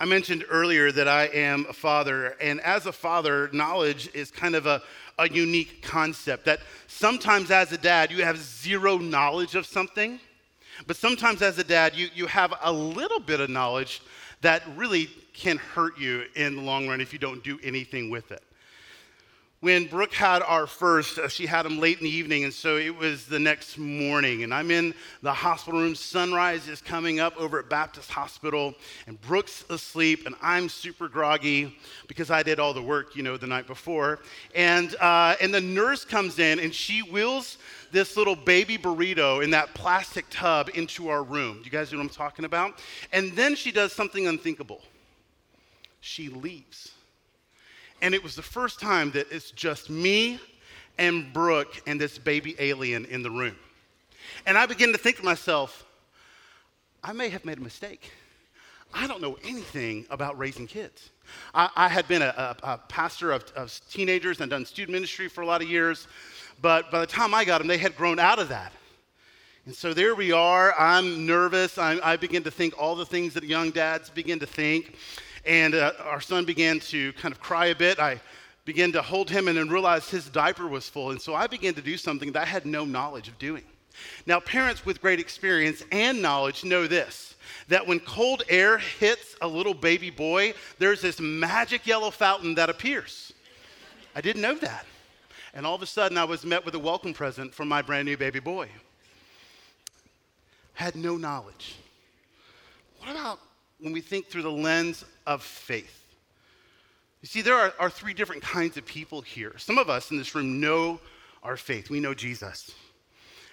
I 0.00 0.06
mentioned 0.06 0.46
earlier 0.48 0.90
that 0.90 1.06
I 1.06 1.24
am 1.26 1.66
a 1.68 1.74
father, 1.74 2.34
and 2.40 2.62
as 2.62 2.86
a 2.86 2.92
father, 2.92 3.50
knowledge 3.52 4.08
is 4.14 4.30
kind 4.30 4.54
of 4.54 4.64
a, 4.64 4.80
a 5.18 5.28
unique 5.28 5.82
concept. 5.82 6.46
That 6.46 6.60
sometimes 6.86 7.50
as 7.50 7.70
a 7.72 7.78
dad, 7.78 8.10
you 8.10 8.24
have 8.24 8.38
zero 8.38 8.96
knowledge 8.96 9.54
of 9.54 9.66
something, 9.66 10.18
but 10.86 10.96
sometimes 10.96 11.42
as 11.42 11.58
a 11.58 11.64
dad, 11.64 11.94
you, 11.94 12.08
you 12.14 12.26
have 12.26 12.54
a 12.62 12.72
little 12.72 13.20
bit 13.20 13.40
of 13.40 13.50
knowledge 13.50 14.00
that 14.40 14.62
really 14.76 15.10
can 15.34 15.58
hurt 15.58 15.98
you 15.98 16.24
in 16.36 16.56
the 16.56 16.62
long 16.62 16.88
run 16.88 17.02
if 17.02 17.12
you 17.12 17.18
don't 17.18 17.44
do 17.44 17.58
anything 17.62 18.08
with 18.08 18.32
it. 18.32 18.42
When 19.60 19.86
Brooke 19.86 20.14
had 20.14 20.42
our 20.42 20.68
first, 20.68 21.18
uh, 21.18 21.26
she 21.26 21.44
had 21.44 21.66
him 21.66 21.80
late 21.80 21.98
in 21.98 22.04
the 22.04 22.10
evening, 22.10 22.44
and 22.44 22.54
so 22.54 22.76
it 22.76 22.96
was 22.96 23.26
the 23.26 23.40
next 23.40 23.76
morning. 23.76 24.44
And 24.44 24.54
I'm 24.54 24.70
in 24.70 24.94
the 25.20 25.32
hospital 25.32 25.80
room. 25.80 25.96
Sunrise 25.96 26.68
is 26.68 26.80
coming 26.80 27.18
up 27.18 27.36
over 27.36 27.58
at 27.58 27.68
Baptist 27.68 28.08
Hospital, 28.08 28.72
and 29.08 29.20
Brooke's 29.20 29.64
asleep, 29.68 30.26
and 30.26 30.36
I'm 30.40 30.68
super 30.68 31.08
groggy 31.08 31.76
because 32.06 32.30
I 32.30 32.44
did 32.44 32.60
all 32.60 32.72
the 32.72 32.82
work, 32.82 33.16
you 33.16 33.24
know, 33.24 33.36
the 33.36 33.48
night 33.48 33.66
before. 33.66 34.20
And, 34.54 34.94
uh, 35.00 35.34
and 35.40 35.52
the 35.52 35.60
nurse 35.60 36.04
comes 36.04 36.38
in, 36.38 36.60
and 36.60 36.72
she 36.72 37.00
wheels 37.00 37.58
this 37.90 38.16
little 38.16 38.36
baby 38.36 38.78
burrito 38.78 39.42
in 39.42 39.50
that 39.50 39.74
plastic 39.74 40.26
tub 40.30 40.70
into 40.74 41.08
our 41.08 41.24
room. 41.24 41.58
Do 41.58 41.64
You 41.64 41.70
guys 41.72 41.90
know 41.90 41.98
what 41.98 42.04
I'm 42.04 42.10
talking 42.10 42.44
about? 42.44 42.78
And 43.12 43.32
then 43.32 43.56
she 43.56 43.72
does 43.72 43.92
something 43.92 44.28
unthinkable 44.28 44.82
she 46.00 46.28
leaves. 46.28 46.92
And 48.00 48.14
it 48.14 48.22
was 48.22 48.34
the 48.34 48.42
first 48.42 48.80
time 48.80 49.10
that 49.12 49.26
it's 49.30 49.50
just 49.50 49.90
me 49.90 50.38
and 50.98 51.32
Brooke 51.32 51.82
and 51.86 52.00
this 52.00 52.18
baby 52.18 52.54
alien 52.58 53.04
in 53.06 53.22
the 53.22 53.30
room. 53.30 53.56
And 54.46 54.56
I 54.56 54.66
began 54.66 54.92
to 54.92 54.98
think 54.98 55.16
to 55.16 55.24
myself, 55.24 55.84
I 57.02 57.12
may 57.12 57.28
have 57.28 57.44
made 57.44 57.58
a 57.58 57.62
mistake. 57.62 58.10
I 58.92 59.06
don't 59.06 59.20
know 59.20 59.36
anything 59.44 60.06
about 60.10 60.38
raising 60.38 60.66
kids. 60.66 61.10
I, 61.54 61.68
I 61.76 61.88
had 61.88 62.08
been 62.08 62.22
a, 62.22 62.56
a, 62.62 62.72
a 62.72 62.78
pastor 62.88 63.32
of, 63.32 63.44
of, 63.54 63.80
teenagers 63.90 64.40
and 64.40 64.50
done 64.50 64.64
student 64.64 64.92
ministry 64.92 65.28
for 65.28 65.42
a 65.42 65.46
lot 65.46 65.60
of 65.60 65.68
years, 65.68 66.08
but 66.62 66.90
by 66.90 67.00
the 67.00 67.06
time 67.06 67.34
I 67.34 67.44
got 67.44 67.58
them, 67.58 67.68
they 67.68 67.78
had 67.78 67.96
grown 67.96 68.18
out 68.18 68.38
of 68.38 68.48
that. 68.48 68.72
And 69.66 69.74
so 69.74 69.92
there 69.92 70.14
we 70.14 70.32
are. 70.32 70.72
I'm 70.78 71.26
nervous. 71.26 71.76
I, 71.76 71.98
I 72.02 72.16
begin 72.16 72.42
to 72.44 72.50
think 72.50 72.80
all 72.80 72.96
the 72.96 73.04
things 73.04 73.34
that 73.34 73.44
young 73.44 73.70
dads 73.70 74.08
begin 74.08 74.38
to 74.38 74.46
think. 74.46 74.96
And 75.44 75.74
uh, 75.74 75.92
our 76.04 76.20
son 76.20 76.44
began 76.44 76.80
to 76.80 77.12
kind 77.14 77.32
of 77.32 77.40
cry 77.40 77.66
a 77.66 77.74
bit. 77.74 77.98
I 77.98 78.20
began 78.64 78.92
to 78.92 79.02
hold 79.02 79.30
him 79.30 79.48
and 79.48 79.56
then 79.56 79.68
realized 79.68 80.10
his 80.10 80.28
diaper 80.28 80.66
was 80.66 80.88
full. 80.88 81.10
And 81.10 81.20
so 81.20 81.34
I 81.34 81.46
began 81.46 81.74
to 81.74 81.82
do 81.82 81.96
something 81.96 82.32
that 82.32 82.42
I 82.42 82.46
had 82.46 82.66
no 82.66 82.84
knowledge 82.84 83.28
of 83.28 83.38
doing. 83.38 83.64
Now, 84.26 84.40
parents 84.40 84.84
with 84.84 85.00
great 85.00 85.18
experience 85.18 85.82
and 85.90 86.20
knowledge 86.22 86.64
know 86.64 86.86
this 86.86 87.34
that 87.68 87.86
when 87.86 88.00
cold 88.00 88.42
air 88.48 88.78
hits 88.78 89.36
a 89.40 89.48
little 89.48 89.74
baby 89.74 90.10
boy, 90.10 90.54
there's 90.78 91.00
this 91.00 91.20
magic 91.20 91.86
yellow 91.86 92.10
fountain 92.10 92.54
that 92.54 92.70
appears. 92.70 93.32
I 94.14 94.20
didn't 94.20 94.42
know 94.42 94.54
that. 94.56 94.86
And 95.54 95.66
all 95.66 95.74
of 95.74 95.82
a 95.82 95.86
sudden, 95.86 96.18
I 96.18 96.24
was 96.24 96.44
met 96.44 96.64
with 96.64 96.74
a 96.74 96.78
welcome 96.78 97.14
present 97.14 97.54
from 97.54 97.68
my 97.68 97.82
brand 97.82 98.06
new 98.06 98.16
baby 98.16 98.40
boy. 98.40 98.68
Had 100.74 100.94
no 100.94 101.16
knowledge. 101.16 101.76
What 102.98 103.10
about 103.10 103.38
when 103.80 103.92
we 103.92 104.00
think 104.00 104.28
through 104.28 104.42
the 104.42 104.50
lens 104.50 105.04
of 105.28 105.42
faith. 105.42 106.06
You 107.20 107.28
see, 107.28 107.42
there 107.42 107.54
are, 107.54 107.74
are 107.78 107.90
three 107.90 108.14
different 108.14 108.42
kinds 108.42 108.76
of 108.78 108.86
people 108.86 109.20
here. 109.20 109.52
Some 109.58 109.76
of 109.76 109.90
us 109.90 110.10
in 110.10 110.16
this 110.16 110.34
room 110.34 110.58
know 110.58 110.98
our 111.42 111.56
faith, 111.56 111.90
we 111.90 112.00
know 112.00 112.14
Jesus. 112.14 112.72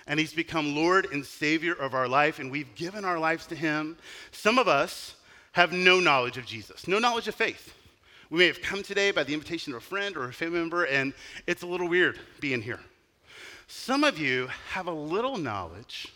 And 0.07 0.19
he's 0.19 0.33
become 0.33 0.75
Lord 0.75 1.07
and 1.11 1.25
Savior 1.25 1.73
of 1.73 1.93
our 1.93 2.07
life, 2.07 2.39
and 2.39 2.49
we've 2.49 2.73
given 2.75 3.03
our 3.03 3.19
lives 3.19 3.45
to 3.47 3.55
him. 3.55 3.97
Some 4.31 4.57
of 4.57 4.67
us 4.67 5.15
have 5.51 5.73
no 5.73 5.99
knowledge 5.99 6.37
of 6.37 6.45
Jesus, 6.45 6.87
no 6.87 6.97
knowledge 6.97 7.27
of 7.27 7.35
faith. 7.35 7.73
We 8.29 8.39
may 8.39 8.47
have 8.47 8.61
come 8.61 8.81
today 8.81 9.11
by 9.11 9.23
the 9.23 9.33
invitation 9.33 9.73
of 9.73 9.77
a 9.77 9.85
friend 9.85 10.15
or 10.15 10.25
a 10.25 10.33
family 10.33 10.59
member, 10.59 10.85
and 10.85 11.13
it's 11.45 11.63
a 11.63 11.67
little 11.67 11.89
weird 11.89 12.19
being 12.39 12.61
here. 12.61 12.79
Some 13.67 14.03
of 14.03 14.17
you 14.17 14.47
have 14.69 14.87
a 14.87 14.93
little 14.93 15.37
knowledge, 15.37 16.13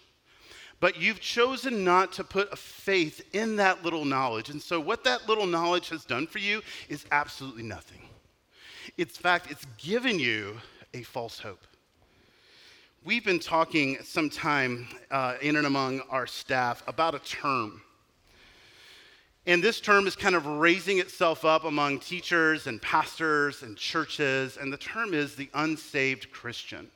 but 0.80 0.98
you've 0.98 1.20
chosen 1.20 1.84
not 1.84 2.14
to 2.14 2.24
put 2.24 2.52
a 2.54 2.56
faith 2.56 3.22
in 3.34 3.58
that 3.58 3.84
little 3.84 4.06
knowledge. 4.06 4.50
And 4.50 4.62
so, 4.62 4.80
what 4.80 5.04
that 5.04 5.28
little 5.28 5.46
knowledge 5.46 5.90
has 5.90 6.06
done 6.06 6.28
for 6.28 6.40
you 6.40 6.62
is 6.88 7.06
absolutely 7.12 7.64
nothing. 7.64 8.02
In 8.98 9.08
fact, 9.08 9.52
it's 9.52 9.66
given 9.78 10.20
you 10.20 10.58
a 10.94 11.04
false 11.04 11.40
hope. 11.40 11.62
We've 13.04 13.24
been 13.24 13.40
talking 13.40 13.98
some 14.04 14.30
time 14.30 14.88
uh, 15.10 15.36
in 15.42 15.56
and 15.56 15.66
among 15.66 16.02
our 16.10 16.28
staff 16.28 16.84
about 16.88 17.16
a 17.16 17.20
term. 17.20 17.82
And 19.46 19.64
this 19.64 19.80
term 19.80 20.06
is 20.06 20.16
kind 20.16 20.36
of 20.36 20.46
raising 20.46 21.00
itself 21.00 21.46
up 21.46 21.64
among 21.64 22.00
teachers 22.00 22.68
and 22.68 22.82
pastors 22.82 23.64
and 23.64 23.78
churches, 23.78 24.58
and 24.58 24.72
the 24.72 24.78
term 24.78 25.14
is 25.14 25.36
the 25.36 25.50
unsaved 25.54 26.32
Christian 26.32 26.92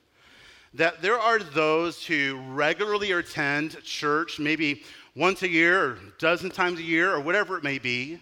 that 0.74 1.02
there 1.02 1.20
are 1.20 1.40
those 1.40 2.06
who 2.06 2.42
regularly 2.50 3.12
attend 3.12 3.82
church, 3.84 4.40
maybe 4.40 4.84
once 5.16 5.44
a 5.44 5.50
year 5.50 5.84
or 5.84 5.92
a 5.94 5.98
dozen 6.18 6.50
times 6.50 6.80
a 6.80 6.84
year 6.84 7.14
or 7.14 7.20
whatever 7.20 7.58
it 7.58 7.64
may 7.64 7.78
be, 7.78 8.20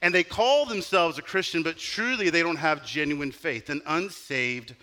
and 0.00 0.14
they 0.14 0.24
call 0.24 0.66
themselves 0.66 1.18
a 1.18 1.22
Christian, 1.22 1.62
but 1.62 1.76
truly 1.76 2.30
they 2.30 2.42
don't 2.42 2.56
have 2.56 2.84
genuine 2.84 3.30
faith, 3.30 3.70
an 3.70 3.82
unsaved 3.86 4.74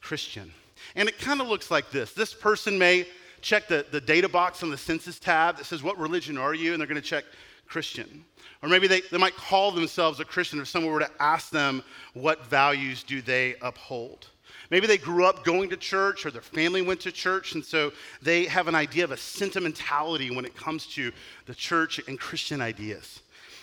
Christian. 0.00 0.52
And 0.94 1.08
it 1.08 1.18
kind 1.18 1.40
of 1.40 1.48
looks 1.48 1.70
like 1.70 1.90
this 1.90 2.12
this 2.12 2.34
person 2.34 2.78
may 2.78 3.06
check 3.40 3.68
the, 3.68 3.86
the 3.90 4.00
data 4.00 4.28
box 4.28 4.62
on 4.62 4.70
the 4.70 4.76
census 4.76 5.18
tab 5.18 5.56
that 5.56 5.64
says, 5.64 5.82
What 5.82 5.98
religion 5.98 6.36
are 6.36 6.54
you? 6.54 6.72
And 6.72 6.80
they're 6.80 6.86
going 6.86 7.00
to 7.00 7.06
check 7.06 7.24
Christian. 7.66 8.24
Or 8.62 8.68
maybe 8.68 8.86
they, 8.86 9.02
they 9.12 9.18
might 9.18 9.36
call 9.36 9.70
themselves 9.70 10.20
a 10.20 10.24
Christian 10.24 10.60
if 10.60 10.68
someone 10.68 10.92
were 10.92 11.00
to 11.00 11.10
ask 11.20 11.50
them, 11.50 11.82
What 12.14 12.44
values 12.46 13.02
do 13.02 13.22
they 13.22 13.54
uphold? 13.62 14.28
Maybe 14.70 14.86
they 14.86 14.98
grew 14.98 15.24
up 15.24 15.44
going 15.44 15.70
to 15.70 15.76
church 15.76 16.26
or 16.26 16.30
their 16.30 16.42
family 16.42 16.82
went 16.82 17.00
to 17.00 17.12
church, 17.12 17.54
and 17.54 17.64
so 17.64 17.92
they 18.22 18.44
have 18.46 18.68
an 18.68 18.74
idea 18.74 19.04
of 19.04 19.12
a 19.12 19.16
sentimentality 19.16 20.30
when 20.30 20.44
it 20.44 20.56
comes 20.56 20.86
to 20.94 21.12
the 21.46 21.54
church 21.54 22.00
and 22.06 22.18
Christian 22.18 22.60
ideas. 22.60 23.20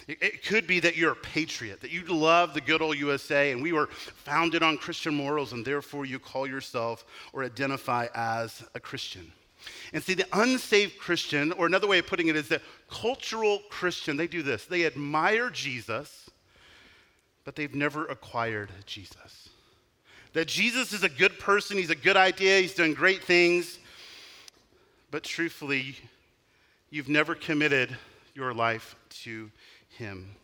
It, 0.08 0.46
could 0.46 0.68
be 0.68 0.82
that 0.82 0.98
you're 0.98 1.14
a 1.14 1.16
patriot, 1.16 1.80
that 1.80 1.92
you 1.92 2.04
love 2.04 2.54
the 2.54 2.60
good 2.60 2.82
old 2.82 2.98
USA, 2.98 3.52
and 3.52 3.64
we 3.64 3.72
were 3.72 3.88
founded 3.88 4.62
on 4.62 4.78
Christian 4.78 5.16
morals, 5.16 5.54
and 5.54 5.64
therefore 5.64 6.06
you 6.06 6.20
call 6.20 6.46
yourself 6.46 7.06
or 7.32 7.46
identify 7.46 8.08
as 8.14 8.64
a 8.76 8.82
Christian. 8.82 9.32
And 9.94 10.04
see, 10.04 10.14
the 10.14 10.28
unsaved 10.34 10.98
Christian, 10.98 11.54
or 11.54 11.68
another 11.68 11.88
way 11.88 12.00
of 12.00 12.08
putting 12.08 12.28
it 12.28 12.36
is 12.36 12.50
the 12.50 12.62
cultural 12.90 13.62
Christian, 13.70 14.18
they 14.18 14.28
do 14.28 14.44
this. 14.44 14.66
They 14.66 14.86
admire 14.86 15.50
Jesus, 15.50 16.30
but 17.46 17.56
they've 17.56 17.74
never 17.74 18.06
acquired 18.08 18.72
Jesus 18.86 19.53
that 20.34 20.48
Jesus 20.48 20.94
is 20.94 21.04
a 21.04 21.10
good 21.10 21.40
person, 21.40 21.78
he's 21.78 21.90
a 21.90 21.96
good 21.96 22.18
idea, 22.18 22.60
he's 22.60 22.74
doing 22.74 22.94
great 22.94 23.24
things, 23.24 23.80
but 25.12 25.24
truthfully, 25.24 25.96
you've 26.90 27.10
never 27.10 27.36
committed 27.36 27.96
your 28.34 28.54
life 28.54 28.96
to 29.10 29.50
him. 29.98 30.36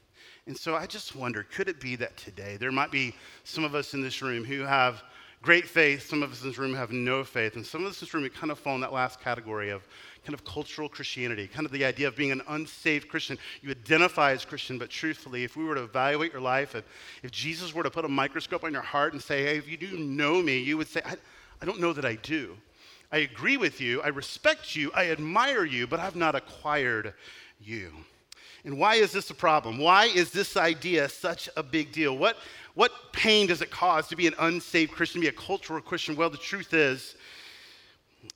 And 0.46 0.58
so 0.58 0.76
I 0.76 0.86
just 0.86 1.16
wonder 1.16 1.44
could 1.44 1.70
it 1.70 1.80
be 1.80 1.96
that 1.98 2.18
today 2.18 2.58
there 2.58 2.72
might 2.72 2.92
be 2.92 3.16
some 3.44 3.64
of 3.64 3.76
us 3.76 3.94
in 3.94 4.02
this 4.02 4.22
room 4.22 4.44
who 4.44 4.62
have 4.62 5.04
great 5.42 5.68
faith, 5.68 6.08
some 6.08 6.24
of 6.24 6.32
us 6.32 6.42
in 6.42 6.50
this 6.50 6.58
room 6.58 6.74
have 6.74 6.92
no 6.92 7.24
faith, 7.24 7.56
and 7.56 7.66
some 7.66 7.84
of 7.84 7.92
us 7.92 8.02
in 8.02 8.06
this 8.06 8.14
room 8.14 8.24
who 8.24 8.30
kind 8.30 8.52
of 8.52 8.60
fall 8.60 8.76
in 8.76 8.82
that 8.82 8.94
last 8.94 9.22
category 9.22 9.70
of 9.70 9.88
kind 10.26 10.34
of 10.34 10.44
cultural 10.44 10.90
Christianity, 10.90 11.48
kind 11.48 11.66
of 11.66 11.72
the 11.72 11.86
idea 11.86 12.08
of 12.08 12.16
being 12.16 12.32
an 12.32 12.42
unsaved 12.48 13.08
Christian. 13.08 13.38
You 13.62 13.72
identify 13.72 14.32
as 14.32 14.46
Christian, 14.46 14.78
but 14.78 14.90
truthfully, 14.90 15.44
if 15.44 15.56
we 15.56 15.64
were 15.64 15.76
to 15.76 15.84
evaluate 15.84 16.32
your 16.32 16.42
life, 16.42 16.76
if, 16.76 16.84
if 17.24 17.32
Jesus 17.32 17.74
were 17.74 17.84
to 17.84 17.90
put 17.90 18.06
a 18.06 18.10
microscope 18.10 18.64
on 18.64 18.74
your 18.74 18.82
heart 18.82 19.14
and 19.14 19.22
say, 19.22 19.44
hey, 19.44 19.58
if 19.58 19.68
you 19.68 19.78
do 19.78 19.98
know 19.98 20.42
me, 20.42 20.60
you 20.60 20.78
would 20.78 20.88
say, 20.88 21.02
I, 21.06 21.16
I 21.62 21.66
don't 21.66 21.80
know 21.80 21.94
that 21.94 22.06
I 22.06 22.16
do. 22.16 22.56
I 23.12 23.20
agree 23.20 23.58
with 23.58 23.82
you, 23.82 24.02
I 24.02 24.10
respect 24.10 24.76
you, 24.76 24.92
I 24.94 25.10
admire 25.10 25.66
you, 25.66 25.88
but 25.88 26.00
I've 26.00 26.16
not 26.16 26.36
acquired 26.36 27.14
you. 27.60 27.92
And 28.66 28.78
why 28.78 28.96
is 28.96 29.12
this 29.12 29.30
a 29.30 29.34
problem? 29.34 29.78
Why 29.78 30.06
is 30.06 30.32
this 30.32 30.58
idea 30.58 31.10
such 31.10 31.50
a 31.56 31.64
big 31.64 31.92
deal? 31.92 32.18
What, 32.18 32.38
what 32.76 32.92
pain 33.14 33.48
does 33.48 33.62
it 33.62 33.72
cause 33.72 34.08
to 34.10 34.16
be 34.16 34.28
an 34.28 34.36
unsaved 34.38 34.92
Christian, 34.92 35.22
be 35.22 35.28
a 35.28 35.32
cultural 35.32 35.82
Christian? 35.82 36.16
Well, 36.16 36.30
the 36.30 36.38
truth 36.38 36.74
is, 36.74 37.16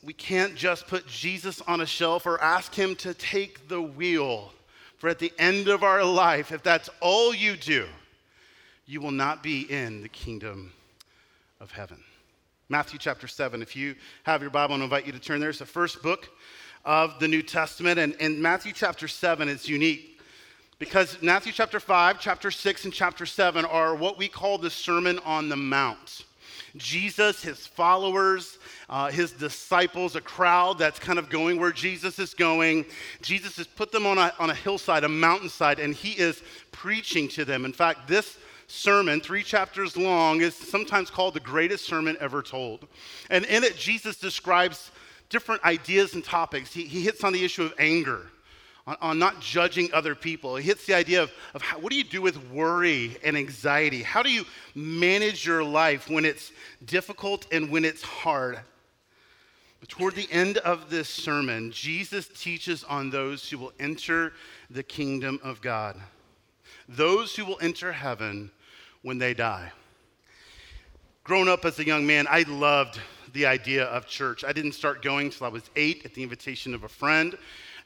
we 0.03 0.13
can't 0.13 0.55
just 0.55 0.87
put 0.87 1.07
Jesus 1.07 1.61
on 1.61 1.81
a 1.81 1.85
shelf 1.85 2.25
or 2.25 2.41
ask 2.41 2.73
him 2.73 2.95
to 2.97 3.13
take 3.13 3.67
the 3.67 3.81
wheel. 3.81 4.51
For 4.97 5.09
at 5.09 5.19
the 5.19 5.33
end 5.37 5.67
of 5.67 5.83
our 5.83 6.03
life, 6.03 6.51
if 6.51 6.63
that's 6.63 6.89
all 7.01 7.33
you 7.33 7.55
do, 7.57 7.85
you 8.85 9.01
will 9.01 9.11
not 9.11 9.43
be 9.43 9.61
in 9.61 10.01
the 10.01 10.09
kingdom 10.09 10.71
of 11.59 11.71
heaven. 11.71 12.01
Matthew 12.69 12.97
chapter 12.97 13.27
7. 13.27 13.61
If 13.61 13.75
you 13.75 13.95
have 14.23 14.41
your 14.41 14.51
Bible, 14.51 14.75
I 14.75 14.79
invite 14.79 15.05
you 15.05 15.11
to 15.11 15.19
turn 15.19 15.39
there. 15.39 15.49
It's 15.49 15.59
the 15.59 15.65
first 15.65 16.01
book 16.01 16.29
of 16.85 17.19
the 17.19 17.27
New 17.27 17.41
Testament. 17.41 17.99
And 17.99 18.13
in 18.15 18.41
Matthew 18.41 18.73
chapter 18.73 19.07
7, 19.07 19.47
it's 19.49 19.67
unique 19.67 20.19
because 20.79 21.21
Matthew 21.21 21.51
chapter 21.51 21.79
5, 21.79 22.19
chapter 22.19 22.51
6, 22.51 22.85
and 22.85 22.93
chapter 22.93 23.25
7 23.25 23.63
are 23.65 23.95
what 23.95 24.17
we 24.17 24.27
call 24.27 24.57
the 24.57 24.69
Sermon 24.69 25.19
on 25.19 25.49
the 25.49 25.55
Mount. 25.55 26.25
Jesus, 26.75 27.43
his 27.43 27.67
followers, 27.67 28.57
uh, 28.89 29.11
his 29.11 29.31
disciples, 29.31 30.15
a 30.15 30.21
crowd 30.21 30.79
that's 30.79 30.99
kind 30.99 31.19
of 31.19 31.29
going 31.29 31.59
where 31.59 31.71
Jesus 31.71 32.17
is 32.17 32.33
going. 32.33 32.85
Jesus 33.21 33.57
has 33.57 33.67
put 33.67 33.91
them 33.91 34.07
on 34.07 34.17
a, 34.17 34.33
on 34.39 34.49
a 34.49 34.55
hillside, 34.55 35.03
a 35.03 35.09
mountainside, 35.09 35.79
and 35.79 35.93
he 35.93 36.11
is 36.13 36.41
preaching 36.71 37.27
to 37.29 37.45
them. 37.45 37.65
In 37.65 37.73
fact, 37.73 38.07
this 38.07 38.37
sermon, 38.67 39.21
three 39.21 39.43
chapters 39.43 39.95
long, 39.95 40.41
is 40.41 40.55
sometimes 40.55 41.11
called 41.11 41.35
the 41.35 41.39
greatest 41.39 41.85
sermon 41.85 42.17
ever 42.19 42.41
told. 42.41 42.87
And 43.29 43.45
in 43.45 43.63
it, 43.63 43.77
Jesus 43.77 44.17
describes 44.17 44.91
different 45.29 45.63
ideas 45.63 46.15
and 46.15 46.23
topics. 46.23 46.73
He, 46.73 46.85
he 46.85 47.01
hits 47.01 47.23
on 47.23 47.33
the 47.33 47.45
issue 47.45 47.63
of 47.63 47.73
anger 47.77 48.31
on, 48.85 48.97
on 49.01 49.19
not 49.19 49.39
judging 49.39 49.89
other 49.93 50.15
people. 50.15 50.57
It 50.57 50.63
hits 50.63 50.85
the 50.85 50.93
idea 50.93 51.23
of, 51.23 51.31
of 51.53 51.61
how, 51.61 51.79
what 51.79 51.91
do 51.91 51.97
you 51.97 52.03
do 52.03 52.21
with 52.21 52.51
worry 52.51 53.17
and 53.23 53.37
anxiety? 53.37 54.03
How 54.03 54.23
do 54.23 54.31
you 54.31 54.45
manage 54.75 55.45
your 55.45 55.63
life 55.63 56.09
when 56.09 56.25
it's 56.25 56.51
difficult 56.85 57.47
and 57.51 57.69
when 57.69 57.85
it's 57.85 58.01
hard? 58.03 58.59
Toward 59.89 60.15
the 60.15 60.31
end 60.31 60.57
of 60.59 60.89
this 60.89 61.09
sermon, 61.09 61.71
Jesus 61.71 62.29
teaches 62.29 62.85
on 62.85 63.09
those 63.09 63.49
who 63.49 63.57
will 63.57 63.73
enter 63.81 64.31
the 64.69 64.83
kingdom 64.83 65.39
of 65.43 65.61
God, 65.61 65.99
those 66.87 67.35
who 67.35 67.43
will 67.43 67.59
enter 67.61 67.91
heaven 67.91 68.49
when 69.01 69.17
they 69.17 69.33
die. 69.33 69.73
Growing 71.25 71.49
up 71.49 71.65
as 71.65 71.79
a 71.79 71.85
young 71.85 72.07
man, 72.07 72.27
I 72.29 72.43
loved 72.47 72.99
the 73.33 73.45
idea 73.45 73.85
of 73.85 74.07
church. 74.07 74.43
I 74.45 74.53
didn't 74.53 74.73
start 74.73 75.01
going 75.01 75.27
until 75.27 75.47
I 75.47 75.49
was 75.49 75.69
eight 75.75 76.05
at 76.05 76.13
the 76.13 76.23
invitation 76.23 76.73
of 76.73 76.83
a 76.83 76.89
friend. 76.89 77.37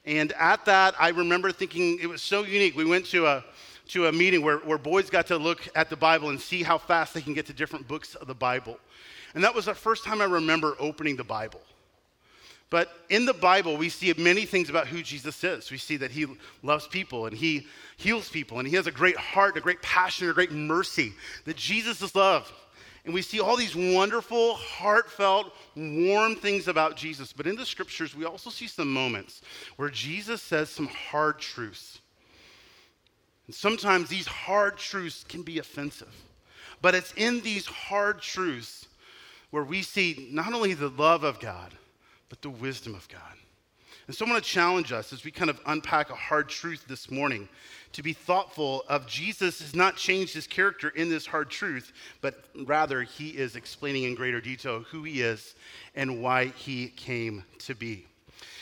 And 0.07 0.31
at 0.39 0.63
that, 0.65 0.95
I 0.97 1.09
remember 1.09 1.51
thinking 1.51 1.99
it 2.01 2.07
was 2.07 2.21
so 2.21 2.43
unique. 2.43 2.77
We 2.77 2.85
went 2.85 3.05
to 3.07 3.27
a, 3.27 3.43
to 3.89 4.07
a 4.07 4.11
meeting 4.11 4.41
where, 4.41 4.59
where 4.59 4.77
boys 4.77 5.09
got 5.09 5.27
to 5.27 5.37
look 5.37 5.67
at 5.75 5.89
the 5.89 5.97
Bible 5.97 6.29
and 6.29 6.39
see 6.39 6.63
how 6.63 6.77
fast 6.77 7.13
they 7.13 7.21
can 7.21 7.33
get 7.33 7.45
to 7.47 7.53
different 7.53 7.89
books 7.89 8.15
of 8.15 8.25
the 8.25 8.33
Bible. 8.33 8.79
And 9.35 9.43
that 9.43 9.53
was 9.53 9.65
the 9.65 9.73
first 9.73 10.05
time 10.05 10.21
I 10.21 10.25
remember 10.25 10.77
opening 10.79 11.17
the 11.17 11.25
Bible. 11.25 11.59
But 12.69 12.89
in 13.09 13.25
the 13.25 13.33
Bible, 13.33 13.75
we 13.75 13.89
see 13.89 14.13
many 14.17 14.45
things 14.45 14.69
about 14.69 14.87
who 14.87 15.03
Jesus 15.03 15.43
is. 15.43 15.71
We 15.71 15.77
see 15.77 15.97
that 15.97 16.11
he 16.11 16.25
loves 16.63 16.87
people 16.87 17.25
and 17.25 17.35
he 17.35 17.67
heals 17.97 18.29
people 18.29 18.59
and 18.59 18.67
he 18.67 18.75
has 18.75 18.87
a 18.87 18.91
great 18.91 19.17
heart, 19.17 19.57
a 19.57 19.61
great 19.61 19.81
passion, 19.81 20.29
a 20.29 20.33
great 20.33 20.53
mercy, 20.53 21.13
that 21.43 21.57
Jesus 21.57 22.01
is 22.01 22.15
love. 22.15 22.51
And 23.07 23.13
we 23.13 23.21
see 23.21 23.39
all 23.39 23.55
these 23.55 23.73
wonderful, 23.73 24.55
heartfelt, 24.55 25.53
warm 25.77 26.35
things 26.35 26.67
about 26.67 26.97
Jesus. 26.97 27.31
But 27.31 27.47
in 27.47 27.55
the 27.55 27.65
scriptures, 27.65 28.13
we 28.13 28.25
also 28.25 28.49
see 28.49 28.67
some 28.67 28.91
moments 28.91 29.41
where 29.77 29.89
Jesus 29.89 30.41
says 30.41 30.69
some 30.69 30.87
hard 30.87 31.39
truths. 31.39 32.01
And 33.45 33.55
sometimes 33.55 34.09
these 34.09 34.27
hard 34.27 34.75
truths 34.75 35.23
can 35.23 35.41
be 35.41 35.57
offensive. 35.57 36.13
But 36.81 36.95
it's 36.95 37.13
in 37.15 37.39
these 37.39 37.65
hard 37.65 38.19
truths 38.19 38.87
where 39.51 39.63
we 39.63 39.83
see 39.83 40.27
not 40.29 40.51
only 40.51 40.73
the 40.73 40.89
love 40.89 41.23
of 41.23 41.39
God, 41.39 41.73
but 42.27 42.41
the 42.41 42.49
wisdom 42.49 42.93
of 42.93 43.07
God. 43.07 43.21
And 44.07 44.15
so 44.17 44.25
I 44.25 44.29
want 44.29 44.43
to 44.43 44.49
challenge 44.49 44.91
us 44.91 45.13
as 45.13 45.23
we 45.23 45.31
kind 45.31 45.49
of 45.49 45.61
unpack 45.65 46.09
a 46.09 46.15
hard 46.15 46.49
truth 46.49 46.83
this 46.89 47.09
morning 47.09 47.47
to 47.94 48.03
be 48.03 48.13
thoughtful 48.13 48.84
of 48.88 49.08
Jesus 49.08 49.60
has 49.60 49.75
not 49.75 49.96
changed 49.96 50.34
his 50.34 50.48
character 50.48 50.89
in 50.89 51.10
this 51.10 51.25
hard 51.25 51.50
truth, 51.50 51.91
but 52.22 52.44
rather 52.65 53.03
he 53.03 53.29
is 53.29 53.56
explaining 53.56 54.03
in 54.03 54.15
greater 54.15 54.41
detail 54.41 54.82
who 54.82 55.03
he 55.03 55.22
is 55.22 55.56
and 55.96 56.22
why 56.22 56.46
he 56.48 56.88
came 56.89 57.44
to 57.60 57.75
be. 57.75 58.06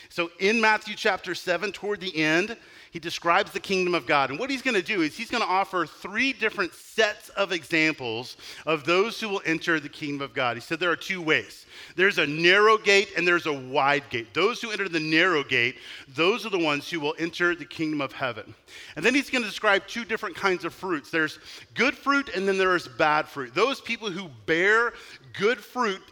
So 0.08 0.30
in 0.38 0.60
Matthew 0.60 0.94
chapter 0.94 1.34
7, 1.34 1.72
toward 1.72 2.00
the 2.00 2.16
end, 2.16 2.56
he 2.96 3.00
describes 3.00 3.52
the 3.52 3.60
kingdom 3.60 3.94
of 3.94 4.06
God. 4.06 4.30
And 4.30 4.38
what 4.38 4.48
he's 4.48 4.62
going 4.62 4.74
to 4.74 4.82
do 4.82 5.02
is 5.02 5.14
he's 5.14 5.30
going 5.30 5.42
to 5.42 5.48
offer 5.48 5.84
three 5.84 6.32
different 6.32 6.72
sets 6.72 7.28
of 7.30 7.52
examples 7.52 8.38
of 8.64 8.84
those 8.84 9.20
who 9.20 9.28
will 9.28 9.42
enter 9.44 9.78
the 9.78 9.88
kingdom 9.90 10.22
of 10.22 10.32
God. 10.32 10.56
He 10.56 10.62
said 10.62 10.80
there 10.80 10.90
are 10.90 10.96
two 10.96 11.20
ways 11.20 11.66
there's 11.94 12.16
a 12.16 12.26
narrow 12.26 12.78
gate 12.78 13.10
and 13.14 13.28
there's 13.28 13.44
a 13.44 13.52
wide 13.52 14.08
gate. 14.08 14.32
Those 14.32 14.62
who 14.62 14.70
enter 14.70 14.88
the 14.88 14.98
narrow 14.98 15.44
gate, 15.44 15.76
those 16.08 16.46
are 16.46 16.50
the 16.50 16.58
ones 16.58 16.88
who 16.88 16.98
will 16.98 17.14
enter 17.18 17.54
the 17.54 17.66
kingdom 17.66 18.00
of 18.00 18.12
heaven. 18.12 18.54
And 18.96 19.04
then 19.04 19.14
he's 19.14 19.28
going 19.28 19.42
to 19.42 19.48
describe 19.48 19.86
two 19.86 20.06
different 20.06 20.34
kinds 20.34 20.64
of 20.64 20.72
fruits 20.72 21.10
there's 21.10 21.38
good 21.74 21.94
fruit 21.94 22.30
and 22.34 22.48
then 22.48 22.56
there 22.56 22.76
is 22.76 22.88
bad 22.88 23.28
fruit. 23.28 23.54
Those 23.54 23.80
people 23.80 24.10
who 24.10 24.30
bear 24.46 24.94
good 25.38 25.58
fruit, 25.58 26.02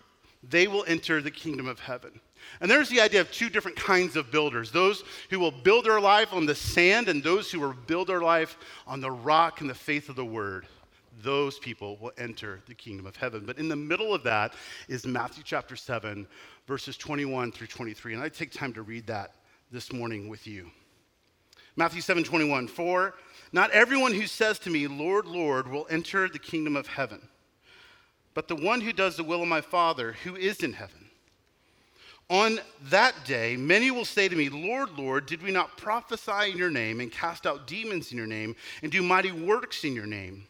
they 0.43 0.67
will 0.67 0.85
enter 0.87 1.23
the 1.23 1.31
kingdom 1.31 1.67
of 1.67 1.81
heaven. 1.81 2.21
And 2.61 2.71
there's 2.71 2.89
the 2.89 3.01
idea 3.01 3.21
of 3.21 3.31
two 3.31 3.51
different 3.51 3.77
kinds 3.77 4.17
of 4.17 4.31
builders 4.31 4.71
those 4.71 5.05
who 5.31 5.39
will 5.39 5.51
build 5.51 5.85
their 5.85 6.01
life 6.01 6.33
on 6.33 6.47
the 6.47 6.55
sand, 6.55 7.09
and 7.09 7.23
those 7.23 7.51
who 7.51 7.61
will 7.61 7.75
build 7.87 8.09
their 8.09 8.21
life 8.21 8.57
on 8.87 9.01
the 9.01 9.11
rock 9.11 9.61
and 9.61 9.69
the 9.69 9.75
faith 9.75 10.09
of 10.09 10.17
the 10.17 10.25
word. 10.25 10.67
Those 11.23 11.59
people 11.59 11.97
will 12.01 12.13
enter 12.19 12.61
the 12.67 12.75
kingdom 12.75 13.07
of 13.07 13.17
heaven. 13.17 13.45
But 13.47 13.59
in 13.59 13.69
the 13.69 13.77
middle 13.77 14.13
of 14.13 14.23
that 14.25 14.55
is 14.89 15.07
Matthew 15.07 15.43
chapter 15.45 15.77
7, 15.77 16.27
verses 16.67 16.97
21 16.97 17.53
through 17.53 17.69
23. 17.69 18.15
And 18.15 18.23
I 18.23 18.29
take 18.29 18.51
time 18.51 18.73
to 18.75 18.83
read 18.83 19.07
that 19.07 19.35
this 19.71 19.93
morning 19.93 20.29
with 20.29 20.47
you. 20.47 20.71
Matthew 21.77 22.01
7 22.01 22.25
21. 22.25 22.69
For 22.69 23.15
not 23.53 23.71
everyone 23.71 24.13
who 24.15 24.27
says 24.27 24.59
to 24.61 24.71
me, 24.71 24.87
Lord, 24.87 25.27
Lord, 25.27 25.69
will 25.69 25.87
enter 25.91 26.29
the 26.29 26.39
kingdom 26.39 26.77
of 26.77 26.87
heaven, 26.87 27.29
but 28.33 28.49
the 28.49 28.57
one 28.57 28.81
who 28.81 28.93
does 28.93 29.17
the 29.17 29.25
will 29.25 29.43
of 29.43 29.49
my 29.49 29.61
Father 29.61 30.13
who 30.25 30.37
is 30.37 30.63
in 30.63 30.73
heaven. 30.73 31.04
On 32.31 32.59
that 32.85 33.15
day, 33.27 33.57
many 33.57 33.91
will 33.91 34.07
say 34.07 34.29
to 34.29 34.37
me, 34.37 34.49
Lord, 34.49 34.91
Lord, 34.97 35.27
did 35.27 35.43
we 35.43 35.51
not 35.51 35.77
prophesy 35.77 36.51
in 36.51 36.57
your 36.57 36.71
name 36.71 37.01
and 37.01 37.13
cast 37.13 37.47
out 37.47 37.67
demons 37.67 38.13
in 38.13 38.19
your 38.19 38.27
name 38.27 38.57
and 38.83 38.91
do 38.91 39.03
mighty 39.03 39.31
works 39.31 39.85
in 39.85 39.95
your 39.95 40.07
name? 40.07 40.47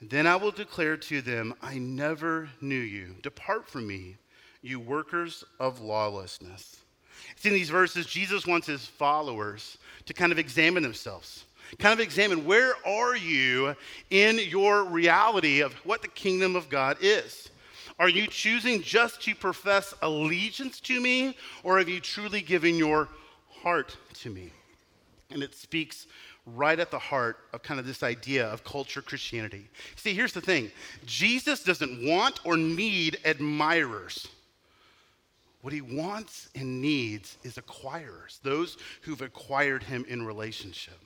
Then 0.00 0.26
I 0.26 0.34
will 0.34 0.50
declare 0.50 0.96
to 0.96 1.22
them, 1.22 1.54
I 1.62 1.78
never 1.78 2.48
knew 2.60 2.74
you. 2.74 3.14
Depart 3.22 3.68
from 3.68 3.86
me, 3.86 4.16
you 4.60 4.80
workers 4.80 5.44
of 5.60 5.80
lawlessness. 5.80 6.78
It's 7.30 7.46
in 7.46 7.52
these 7.52 7.70
verses, 7.70 8.06
Jesus 8.06 8.44
wants 8.44 8.66
his 8.66 8.84
followers 8.84 9.78
to 10.06 10.12
kind 10.12 10.32
of 10.32 10.38
examine 10.40 10.82
themselves, 10.82 11.44
kind 11.78 11.92
of 11.92 12.00
examine 12.00 12.44
where 12.44 12.74
are 12.84 13.16
you 13.16 13.76
in 14.10 14.40
your 14.40 14.84
reality 14.84 15.60
of 15.60 15.72
what 15.86 16.02
the 16.02 16.08
kingdom 16.08 16.56
of 16.56 16.68
God 16.68 16.96
is. 17.00 17.50
Are 17.98 18.08
you 18.08 18.26
choosing 18.26 18.82
just 18.82 19.22
to 19.22 19.34
profess 19.34 19.94
allegiance 20.02 20.80
to 20.80 21.00
me, 21.00 21.36
or 21.62 21.78
have 21.78 21.88
you 21.88 22.00
truly 22.00 22.40
given 22.40 22.76
your 22.76 23.08
heart 23.62 23.96
to 24.14 24.30
me? 24.30 24.50
And 25.30 25.42
it 25.42 25.54
speaks 25.54 26.06
right 26.46 26.78
at 26.78 26.90
the 26.90 26.98
heart 26.98 27.38
of 27.52 27.62
kind 27.62 27.78
of 27.78 27.86
this 27.86 28.02
idea 28.02 28.46
of 28.46 28.64
culture 28.64 29.02
Christianity. 29.02 29.68
See, 29.96 30.14
here's 30.14 30.32
the 30.32 30.40
thing 30.40 30.70
Jesus 31.06 31.62
doesn't 31.62 32.06
want 32.06 32.40
or 32.44 32.56
need 32.56 33.18
admirers. 33.24 34.28
What 35.60 35.72
he 35.72 35.80
wants 35.80 36.48
and 36.56 36.82
needs 36.82 37.38
is 37.44 37.54
acquirers, 37.54 38.40
those 38.42 38.76
who've 39.02 39.22
acquired 39.22 39.84
him 39.84 40.04
in 40.08 40.26
relationship. 40.26 40.98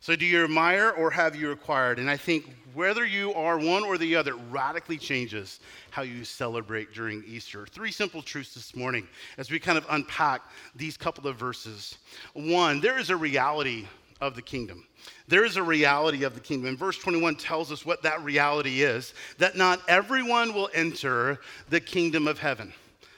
So, 0.00 0.14
do 0.14 0.24
you 0.24 0.44
admire 0.44 0.90
or 0.90 1.10
have 1.10 1.34
you 1.34 1.50
acquired? 1.50 1.98
And 1.98 2.08
I 2.08 2.16
think 2.16 2.54
whether 2.72 3.04
you 3.04 3.34
are 3.34 3.58
one 3.58 3.82
or 3.82 3.98
the 3.98 4.14
other 4.14 4.36
radically 4.36 4.96
changes 4.96 5.58
how 5.90 6.02
you 6.02 6.24
celebrate 6.24 6.92
during 6.92 7.24
Easter. 7.26 7.66
Three 7.66 7.90
simple 7.90 8.22
truths 8.22 8.54
this 8.54 8.76
morning 8.76 9.08
as 9.38 9.50
we 9.50 9.58
kind 9.58 9.76
of 9.76 9.84
unpack 9.90 10.42
these 10.76 10.96
couple 10.96 11.26
of 11.26 11.36
verses. 11.36 11.98
One, 12.34 12.80
there 12.80 12.98
is 12.98 13.10
a 13.10 13.16
reality 13.16 13.86
of 14.20 14.36
the 14.36 14.42
kingdom. 14.42 14.86
There 15.26 15.44
is 15.44 15.56
a 15.56 15.62
reality 15.62 16.24
of 16.24 16.34
the 16.34 16.40
kingdom. 16.40 16.68
And 16.68 16.78
verse 16.78 16.98
21 16.98 17.36
tells 17.36 17.72
us 17.72 17.84
what 17.84 18.02
that 18.02 18.22
reality 18.22 18.82
is 18.82 19.14
that 19.38 19.56
not 19.56 19.80
everyone 19.88 20.54
will 20.54 20.70
enter 20.74 21.40
the 21.70 21.80
kingdom 21.80 22.28
of 22.28 22.38
heaven. 22.38 22.72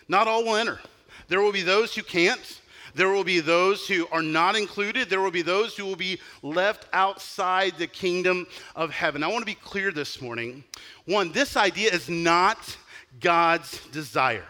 Not 0.09 0.29
all 0.29 0.45
will 0.45 0.57
enter. 0.57 0.81
There 1.29 1.41
will 1.41 1.53
be 1.53 1.63
those 1.63 1.95
who 1.95 2.03
can't. 2.03 2.60
There 2.95 3.11
will 3.11 3.25
be 3.25 3.41
those 3.41 3.87
who 3.87 4.07
are 4.13 4.23
not 4.23 4.57
included. 4.57 5.09
There 5.09 5.21
will 5.21 5.31
be 5.31 5.43
those 5.43 5.77
who 5.77 5.85
will 5.87 5.97
be 5.97 6.21
left 6.43 6.87
outside 6.93 7.79
the 7.79 7.87
kingdom 7.87 8.47
of 8.77 8.91
heaven. 8.91 9.23
I 9.23 9.29
want 9.29 9.43
to 9.43 9.47
be 9.47 9.55
clear 9.55 9.91
this 9.93 10.21
morning. 10.21 10.65
One, 11.07 11.33
this 11.33 11.57
idea 11.57 11.93
is 11.93 12.09
not 12.09 12.77
God's 13.21 13.81
desire. 13.89 14.47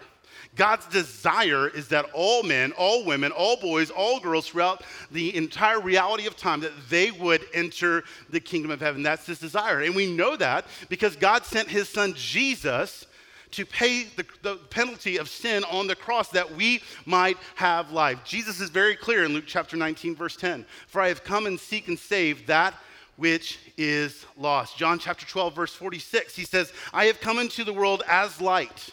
God's 0.57 0.87
desire 0.87 1.69
is 1.69 1.89
that 1.89 2.07
all 2.13 2.43
men, 2.43 2.73
all 2.73 3.05
women, 3.05 3.31
all 3.33 3.57
boys, 3.57 3.91
all 3.91 4.19
girls 4.19 4.49
throughout 4.49 4.83
the 5.11 5.35
entire 5.37 5.81
reality 5.81 6.27
of 6.27 6.37
time 6.37 6.61
that 6.61 6.73
they 6.89 7.13
would 7.13 7.45
enter 7.55 8.05
the 8.31 8.41
kingdom 8.41 8.71
of 8.71 8.81
heaven. 8.81 9.03
That's 9.03 9.27
his 9.27 9.39
desire. 9.39 9.81
And 9.81 9.95
we 9.95 10.13
know 10.13 10.37
that 10.37 10.67
because 10.89 11.15
God 11.15 11.45
sent 11.45 11.69
his 11.69 11.89
son 11.89 12.15
Jesus 12.17 13.07
to 13.53 13.67
pay 13.67 14.05
the, 14.17 14.25
the, 14.43 14.57
penalty 14.71 15.17
of 15.17 15.29
sin 15.29 15.65
on 15.65 15.87
the 15.87 15.97
cross 15.97 16.29
that 16.29 16.55
we 16.57 16.83
might 17.05 17.37
have 17.57 17.91
life. 17.91 18.21
Jesus 18.25 18.61
is 18.61 18.71
very 18.71 18.95
clear 18.95 19.25
in 19.25 19.33
Luke 19.33 19.45
chapter 19.47 19.77
19, 19.77 20.15
verse 20.15 20.37
10 20.37 20.65
For 20.87 21.01
I 21.01 21.09
have 21.09 21.25
come 21.25 21.47
and 21.47 21.59
seek 21.59 21.89
and 21.89 21.99
save 21.99 22.47
that 22.47 22.75
which 23.17 23.59
is 23.77 24.25
lost. 24.39 24.77
John 24.77 24.99
chapter 24.99 25.27
12, 25.27 25.55
verse 25.55 25.75
46, 25.75 26.35
he 26.35 26.45
says, 26.45 26.73
I 26.93 27.05
have 27.07 27.21
come 27.21 27.39
into 27.39 27.65
the 27.65 27.73
world 27.73 28.03
as 28.09 28.41
light 28.41 28.91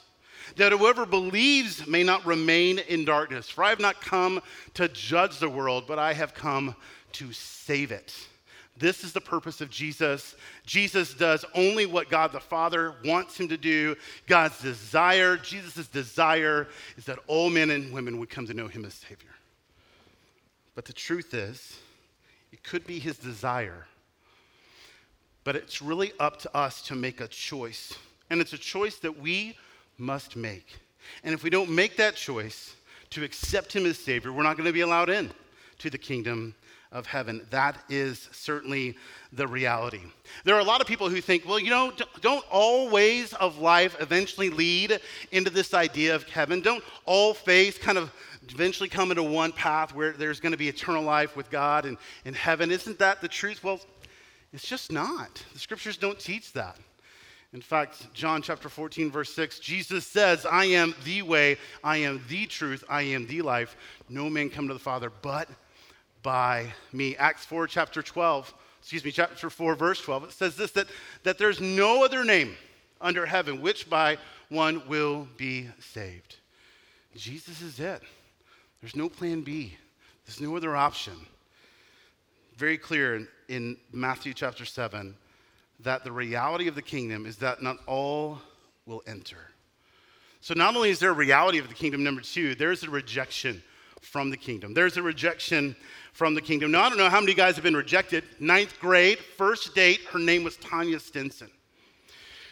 that 0.55 0.71
whoever 0.71 1.05
believes 1.05 1.85
may 1.87 2.03
not 2.03 2.25
remain 2.25 2.79
in 2.79 3.05
darkness. 3.05 3.49
For 3.49 3.63
I 3.63 3.69
have 3.69 3.79
not 3.79 4.01
come 4.01 4.41
to 4.73 4.87
judge 4.87 5.39
the 5.39 5.49
world, 5.49 5.85
but 5.87 5.99
I 5.99 6.13
have 6.13 6.33
come 6.33 6.75
to 7.13 7.31
save 7.31 7.91
it. 7.91 8.13
This 8.79 9.03
is 9.03 9.11
the 9.13 9.21
purpose 9.21 9.61
of 9.61 9.69
Jesus. 9.69 10.35
Jesus 10.65 11.13
does 11.13 11.43
only 11.55 11.85
what 11.85 12.09
God 12.09 12.31
the 12.31 12.39
Father 12.39 12.95
wants 13.03 13.39
him 13.39 13.47
to 13.49 13.57
do. 13.57 13.95
God's 14.27 14.59
desire, 14.61 15.37
Jesus' 15.37 15.87
desire, 15.87 16.67
is 16.97 17.05
that 17.05 17.19
all 17.27 17.49
men 17.49 17.71
and 17.71 17.91
women 17.91 18.19
would 18.19 18.29
come 18.29 18.45
to 18.47 18.53
know 18.53 18.67
him 18.67 18.85
as 18.85 18.93
Savior. 18.93 19.31
But 20.75 20.85
the 20.85 20.93
truth 20.93 21.33
is, 21.33 21.79
it 22.51 22.63
could 22.63 22.85
be 22.85 22.99
his 22.99 23.17
desire, 23.17 23.87
but 25.43 25.55
it's 25.55 25.81
really 25.81 26.13
up 26.19 26.39
to 26.41 26.55
us 26.55 26.81
to 26.83 26.95
make 26.95 27.19
a 27.19 27.27
choice. 27.27 27.93
And 28.29 28.41
it's 28.41 28.53
a 28.53 28.57
choice 28.57 28.97
that 28.97 29.19
we 29.19 29.57
must 29.97 30.35
make. 30.35 30.77
And 31.23 31.33
if 31.33 31.43
we 31.43 31.49
don't 31.49 31.69
make 31.69 31.97
that 31.97 32.15
choice 32.15 32.75
to 33.11 33.23
accept 33.23 33.73
him 33.73 33.85
as 33.85 33.97
Savior, 33.97 34.31
we're 34.31 34.43
not 34.43 34.57
going 34.57 34.67
to 34.67 34.73
be 34.73 34.81
allowed 34.81 35.09
in 35.09 35.31
to 35.79 35.89
the 35.89 35.97
kingdom 35.97 36.53
of 36.91 37.05
heaven. 37.05 37.45
That 37.49 37.77
is 37.89 38.29
certainly 38.31 38.97
the 39.33 39.47
reality. 39.47 40.01
There 40.43 40.55
are 40.55 40.61
a 40.61 40.65
lot 40.65 40.81
of 40.81 40.87
people 40.87 41.09
who 41.09 41.21
think, 41.21 41.47
well, 41.47 41.59
you 41.59 41.69
know, 41.69 41.91
don't 42.21 42.45
all 42.49 42.89
ways 42.89 43.33
of 43.33 43.59
life 43.59 43.95
eventually 43.99 44.49
lead 44.49 44.99
into 45.31 45.49
this 45.49 45.73
idea 45.73 46.15
of 46.15 46.23
heaven? 46.23 46.61
Don't 46.61 46.83
all 47.05 47.33
faiths 47.33 47.77
kind 47.77 47.97
of 47.97 48.13
eventually 48.49 48.89
come 48.89 49.11
into 49.11 49.23
one 49.23 49.51
path 49.51 49.93
where 49.93 50.13
there's 50.13 50.39
going 50.39 50.53
to 50.53 50.57
be 50.57 50.69
eternal 50.69 51.03
life 51.03 51.35
with 51.35 51.49
God 51.49 51.85
and 51.85 51.97
in 52.25 52.33
heaven? 52.33 52.71
Isn't 52.71 52.99
that 52.99 53.21
the 53.21 53.27
truth? 53.27 53.63
Well, 53.63 53.81
it's 54.53 54.67
just 54.67 54.91
not. 54.91 55.43
The 55.53 55.59
scriptures 55.59 55.97
don't 55.97 56.19
teach 56.19 56.53
that. 56.53 56.77
In 57.53 57.61
fact, 57.61 58.13
John 58.13 58.41
chapter 58.41 58.69
14, 58.69 59.09
verse 59.09 59.33
6, 59.33 59.59
Jesus 59.59 60.05
says, 60.05 60.45
I 60.45 60.65
am 60.65 60.93
the 61.05 61.21
way, 61.21 61.57
I 61.83 61.97
am 61.97 62.21
the 62.27 62.45
truth, 62.45 62.83
I 62.89 63.03
am 63.03 63.25
the 63.25 63.41
life. 63.41 63.77
No 64.09 64.29
man 64.29 64.49
come 64.49 64.67
to 64.67 64.73
the 64.73 64.79
Father 64.79 65.11
but 65.21 65.49
by 66.27 66.73
me. 66.91 67.15
Acts 67.15 67.45
4, 67.45 67.67
chapter 67.67 68.03
12, 68.03 68.53
excuse 68.81 69.05
me, 69.05 69.11
chapter 69.11 69.49
4, 69.49 69.75
verse 69.75 70.01
12, 70.01 70.25
it 70.25 70.31
says 70.33 70.57
this 70.57 70.71
that, 70.71 70.87
that 71.23 71.37
there's 71.37 71.61
no 71.61 72.03
other 72.03 72.25
name 72.25 72.57
under 72.99 73.25
heaven 73.25 73.61
which 73.61 73.89
by 73.89 74.17
one 74.49 74.85
will 74.89 75.25
be 75.37 75.69
saved. 75.79 76.35
Jesus 77.15 77.61
is 77.61 77.79
it. 77.79 78.01
There's 78.81 78.93
no 78.93 79.07
plan 79.07 79.39
B, 79.39 79.77
there's 80.25 80.41
no 80.41 80.57
other 80.57 80.75
option. 80.75 81.13
Very 82.57 82.77
clear 82.77 83.15
in, 83.15 83.27
in 83.47 83.77
Matthew 83.93 84.33
chapter 84.33 84.65
7 84.65 85.15
that 85.79 86.03
the 86.03 86.11
reality 86.11 86.67
of 86.67 86.75
the 86.75 86.81
kingdom 86.81 87.25
is 87.25 87.37
that 87.37 87.63
not 87.63 87.77
all 87.85 88.41
will 88.85 89.01
enter. 89.07 89.37
So, 90.41 90.53
not 90.53 90.75
only 90.75 90.89
is 90.89 90.99
there 90.99 91.11
a 91.11 91.13
reality 91.13 91.57
of 91.57 91.69
the 91.69 91.73
kingdom, 91.73 92.03
number 92.03 92.19
two, 92.19 92.53
there's 92.53 92.83
a 92.83 92.89
rejection 92.89 93.63
from 94.01 94.29
the 94.29 94.37
kingdom. 94.37 94.73
There's 94.73 94.97
a 94.97 95.01
rejection 95.01 95.75
from 96.13 96.33
the 96.33 96.41
kingdom. 96.41 96.71
Now, 96.71 96.83
I 96.83 96.89
don't 96.89 96.97
know 96.97 97.09
how 97.09 97.19
many 97.19 97.33
guys 97.33 97.55
have 97.55 97.63
been 97.63 97.75
rejected. 97.75 98.23
Ninth 98.39 98.79
grade, 98.79 99.19
first 99.19 99.75
date, 99.75 100.01
her 100.11 100.19
name 100.19 100.43
was 100.43 100.57
Tanya 100.57 100.99
Stinson. 100.99 101.49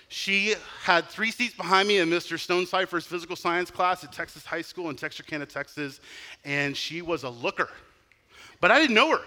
She 0.08 0.56
had 0.84 1.10
three 1.10 1.32
seats 1.32 1.56
behind 1.56 1.88
me 1.88 1.98
in 1.98 2.10
Mr. 2.10 2.38
Stonecipher's 2.38 3.06
physical 3.06 3.36
science 3.36 3.72
class 3.72 4.04
at 4.04 4.12
Texas 4.12 4.46
High 4.46 4.62
School 4.62 4.90
in 4.90 4.96
Texarkana, 4.96 5.46
Texas, 5.46 6.00
and 6.44 6.78
she 6.78 7.02
was 7.02 7.24
a 7.24 7.30
looker. 7.30 7.70
But 8.62 8.72
I 8.72 8.80
didn't 8.80 8.96
know 8.96 9.10
her. 9.12 9.22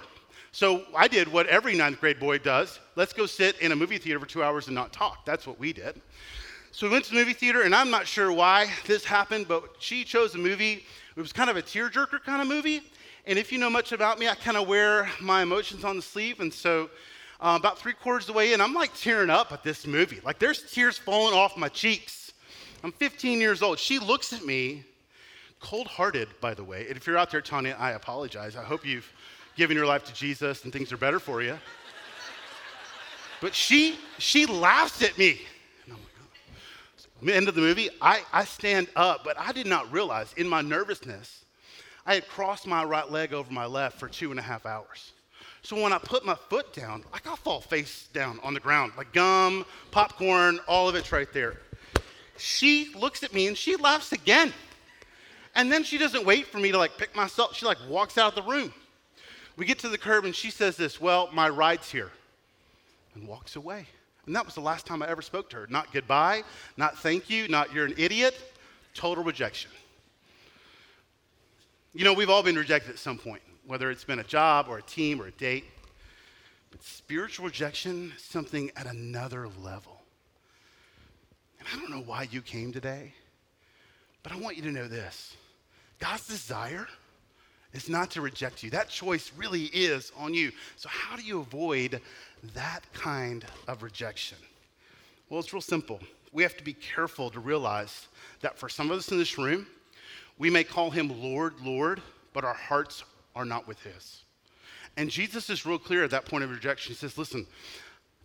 So 0.53 0.85
I 0.97 1.09
did 1.09 1.29
what 1.29 1.47
every 1.47 1.77
ninth 1.77 2.01
grade 2.01 2.19
boy 2.19 2.39
does 2.39 2.81
let's 2.97 3.13
go 3.13 3.27
sit 3.27 3.59
in 3.61 3.73
a 3.73 3.77
movie 3.77 3.99
theater 3.99 4.19
for 4.19 4.27
two 4.27 4.43
hours 4.43 4.67
and 4.67 4.75
not 4.75 4.93
talk. 4.93 5.25
That's 5.25 5.47
what 5.47 5.59
we 5.59 5.73
did. 5.73 6.01
So 6.73 6.87
we 6.87 6.93
went 6.93 7.05
to 7.07 7.11
the 7.11 7.17
movie 7.17 7.33
theater, 7.33 7.63
and 7.63 7.75
I'm 7.75 7.91
not 7.91 8.07
sure 8.07 8.31
why 8.33 8.71
this 8.87 9.05
happened, 9.05 9.49
but 9.49 9.65
she 9.79 10.05
chose 10.05 10.35
a 10.35 10.39
movie. 10.39 10.85
It 11.19 11.21
was 11.21 11.33
kind 11.33 11.51
of 11.51 11.57
a 11.57 11.63
tearjerker 11.63 12.23
kind 12.23 12.41
of 12.41 12.47
movie. 12.47 12.81
And 13.27 13.41
if 13.41 13.51
you 13.51 13.59
know 13.59 13.69
much 13.69 13.91
about 13.91 14.21
me, 14.21 14.29
I 14.29 14.37
kind 14.37 14.57
of 14.57 14.69
wear 14.69 15.11
my 15.21 15.43
emotions 15.43 15.83
on 15.83 15.97
the 15.97 16.03
sleeve. 16.03 16.39
And 16.39 16.55
so 16.55 16.89
uh, 17.41 17.57
about 17.59 17.77
three 17.77 17.93
quarters 17.93 18.29
of 18.29 18.35
the 18.35 18.39
way 18.39 18.53
in, 18.53 18.61
I'm 18.61 18.73
like 18.73 18.95
tearing 18.95 19.29
up 19.29 19.51
at 19.51 19.65
this 19.65 19.85
movie. 19.85 20.21
Like 20.25 20.39
there's 20.39 20.71
tears 20.73 20.97
falling 20.97 21.35
off 21.35 21.57
my 21.57 21.69
cheeks. 21.69 22.33
I'm 22.85 22.93
15 22.93 23.41
years 23.41 23.63
old. 23.63 23.81
She 23.81 23.99
looks 23.99 24.33
at 24.33 24.47
me, 24.47 24.85
cold 25.59 25.89
hearted, 25.89 26.29
by 26.41 26.55
the 26.55 26.63
way. 26.63 26.87
And 26.87 26.97
if 26.97 27.05
you're 27.05 27.19
out 27.19 27.33
there, 27.33 27.41
Tanya, 27.41 27.75
I 27.77 27.95
apologize. 27.95 28.55
I 28.55 28.63
hope 28.63 28.87
you've 28.87 29.13
given 29.57 29.77
your 29.77 29.87
life 29.87 30.05
to 30.05 30.15
Jesus 30.15 30.63
and 30.63 30.73
things 30.73 30.93
are 30.93 30.97
better 30.97 31.19
for 31.19 31.43
you. 31.43 31.59
But 33.41 33.57
she, 33.57 33.97
she 34.19 34.47
laughs 34.47 35.03
at 35.03 35.19
me. 35.19 35.41
End 37.27 37.49
of 37.49 37.55
the 37.55 37.61
movie, 37.61 37.89
I, 38.01 38.23
I 38.33 38.45
stand 38.45 38.89
up, 38.95 39.25
but 39.25 39.39
I 39.39 39.53
did 39.53 39.67
not 39.67 39.91
realize 39.93 40.33
in 40.37 40.49
my 40.49 40.61
nervousness, 40.61 41.45
I 42.07 42.15
had 42.15 42.29
crossed 42.29 42.67
my 42.67 42.85
right 42.85 43.11
leg 43.11 43.33
over 43.33 43.53
my 43.53 43.67
left 43.67 43.99
for 43.99 44.09
two 44.09 44.31
and 44.31 44.39
a 44.39 44.43
half 44.43 44.65
hours. 44.65 45.13
So 45.63 45.81
when 45.83 45.93
I 45.93 45.99
put 45.99 46.25
my 46.25 46.35
foot 46.35 46.73
down, 46.73 47.05
like 47.13 47.27
I 47.27 47.35
fall 47.37 47.61
face 47.61 48.09
down 48.13 48.41
on 48.43 48.55
the 48.55 48.61
ground, 48.61 48.93
like 48.97 49.13
gum, 49.13 49.67
popcorn, 49.91 50.61
all 50.69 50.89
of 50.89 50.95
it's 50.95 51.13
right 51.13 51.31
there. 51.33 51.61
She 52.39 52.95
looks 52.95 53.23
at 53.23 53.35
me 53.35 53.49
and 53.49 53.57
she 53.57 53.77
laughs 53.77 54.13
again. 54.13 54.55
And 55.55 55.73
then 55.73 55.83
she 55.83 55.99
doesn't 55.99 56.25
wait 56.25 56.47
for 56.47 56.59
me 56.59 56.71
to 56.71 56.79
like 56.79 56.97
pick 56.97 57.15
myself. 57.17 57.57
She 57.57 57.67
like 57.67 57.79
walks 57.89 58.17
out 58.17 58.37
of 58.37 58.45
the 58.45 58.51
room. 58.51 58.73
We 59.57 59.67
get 59.67 59.81
to 59.81 59.89
the 59.89 59.99
curb 59.99 60.25
and 60.25 60.35
she 60.35 60.51
says 60.51 60.77
this, 60.77 61.01
Well, 61.01 61.29
my 61.33 61.49
ride's 61.49 61.91
here, 61.91 62.13
and 63.15 63.27
walks 63.27 63.57
away. 63.57 63.89
And 64.29 64.37
that 64.37 64.45
was 64.45 64.55
the 64.55 64.61
last 64.61 64.85
time 64.85 65.03
I 65.03 65.09
ever 65.09 65.23
spoke 65.23 65.49
to 65.51 65.57
her. 65.57 65.67
Not 65.71 65.91
goodbye, 65.91 66.43
not 66.77 66.99
thank 66.99 67.31
you, 67.31 67.49
not 67.49 67.73
you're 67.73 67.87
an 67.87 67.95
idiot, 67.97 68.39
total 68.93 69.25
rejection. 69.25 69.71
You 71.95 72.05
know, 72.05 72.13
we've 72.13 72.29
all 72.29 72.43
been 72.43 72.55
rejected 72.55 72.91
at 72.91 72.99
some 72.99 73.17
point, 73.17 73.41
whether 73.67 73.91
it's 73.91 74.05
been 74.05 74.19
a 74.19 74.25
job 74.25 74.67
or 74.69 74.77
a 74.77 74.83
team 74.83 75.23
or 75.23 75.29
a 75.29 75.31
date. 75.31 75.65
But 76.71 76.83
spiritual 76.83 77.47
rejection 77.47 78.13
something 78.19 78.71
at 78.77 78.87
another 78.87 79.49
level. 79.65 80.03
And 81.59 81.67
I 81.73 81.79
don't 81.81 81.91
know 81.91 82.05
why 82.05 82.29
you 82.31 82.43
came 82.43 82.71
today, 82.71 83.15
but 84.23 84.33
I 84.33 84.37
want 84.37 84.59
you 84.59 84.63
to 84.65 84.71
know 84.71 84.89
this 84.89 85.39
God's 86.01 86.27
desire 86.27 86.87
is 87.73 87.89
not 87.89 88.11
to 88.11 88.21
reject 88.21 88.63
you. 88.63 88.69
That 88.71 88.91
choice 88.91 89.33
really 89.39 89.65
is 89.65 90.13
on 90.19 90.35
you. 90.35 90.53
So, 90.77 90.91
how 90.91 91.17
do 91.17 91.23
you 91.23 91.41
avoid 91.41 92.03
that 92.55 92.81
kind 92.93 93.45
of 93.67 93.83
rejection? 93.83 94.39
Well, 95.29 95.41
it's 95.41 95.53
real 95.53 95.61
simple. 95.61 96.01
We 96.33 96.43
have 96.43 96.57
to 96.57 96.65
be 96.65 96.75
careful 96.75 97.31
to 97.31 97.41
realize 97.41 98.09
that 98.41 98.59
for 98.59 98.69
some 98.69 98.91
of 98.91 98.99
us 98.99 99.11
in 99.11 99.19
this 99.19 99.39
room, 99.39 99.67
we 100.39 100.51
may 100.51 100.65
call 100.65 100.91
him 100.91 101.23
Lord, 101.23 101.55
Lord, 101.63 102.01
but 102.33 102.45
our 102.45 102.55
hearts 102.55 103.05
are 103.35 103.45
not 103.45 103.67
with 103.67 103.81
his. 103.83 104.23
And 104.97 105.11
Jesus 105.11 105.49
is 105.51 105.67
real 105.67 105.79
clear 105.79 106.05
at 106.05 106.11
that 106.11 106.25
point 106.25 106.45
of 106.45 106.51
rejection. 106.51 106.91
He 106.91 106.97
says, 106.97 107.19
Listen, 107.19 107.47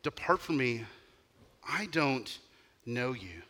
depart 0.02 0.42
from 0.42 0.58
me. 0.58 0.86
I 1.68 1.88
don't 1.88 2.38
know 2.86 3.14
you. 3.14 3.42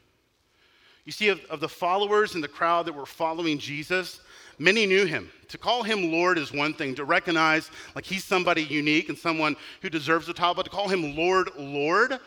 You 1.06 1.12
see, 1.12 1.30
of, 1.30 1.44
of 1.46 1.60
the 1.60 1.70
followers 1.70 2.36
in 2.36 2.42
the 2.42 2.48
crowd 2.48 2.86
that 2.86 2.94
were 2.94 3.06
following 3.06 3.58
Jesus, 3.58 4.22
Many 4.60 4.86
knew 4.86 5.06
him. 5.06 5.32
To 5.50 5.58
call 5.58 5.84
him 5.84 6.12
Lord 6.12 6.38
is 6.38 6.52
one 6.52 6.74
thing, 6.74 6.96
to 6.96 7.06
recognize 7.06 7.70
like 7.96 8.06
he's 8.06 8.24
somebody 8.24 8.64
unique 8.64 9.10
and 9.10 9.18
someone 9.18 9.56
who 9.82 9.90
deserves 9.90 10.30
a 10.30 10.34
title, 10.34 10.54
but 10.54 10.64
to 10.64 10.70
call 10.70 10.88
him 10.88 11.16
Lord, 11.16 11.50
Lord 11.58 12.20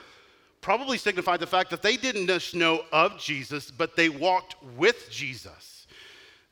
probably 0.61 0.99
signified 0.99 1.39
the 1.39 1.47
fact 1.47 1.71
that 1.71 1.83
they 1.83 1.97
didn't 1.97 2.27
just 2.27 2.55
know 2.55 2.85
of 2.93 3.19
Jesus, 3.19 3.71
but 3.71 3.95
they 3.95 4.09
walked 4.09 4.57
with 4.77 5.09
Jesus. 5.11 5.76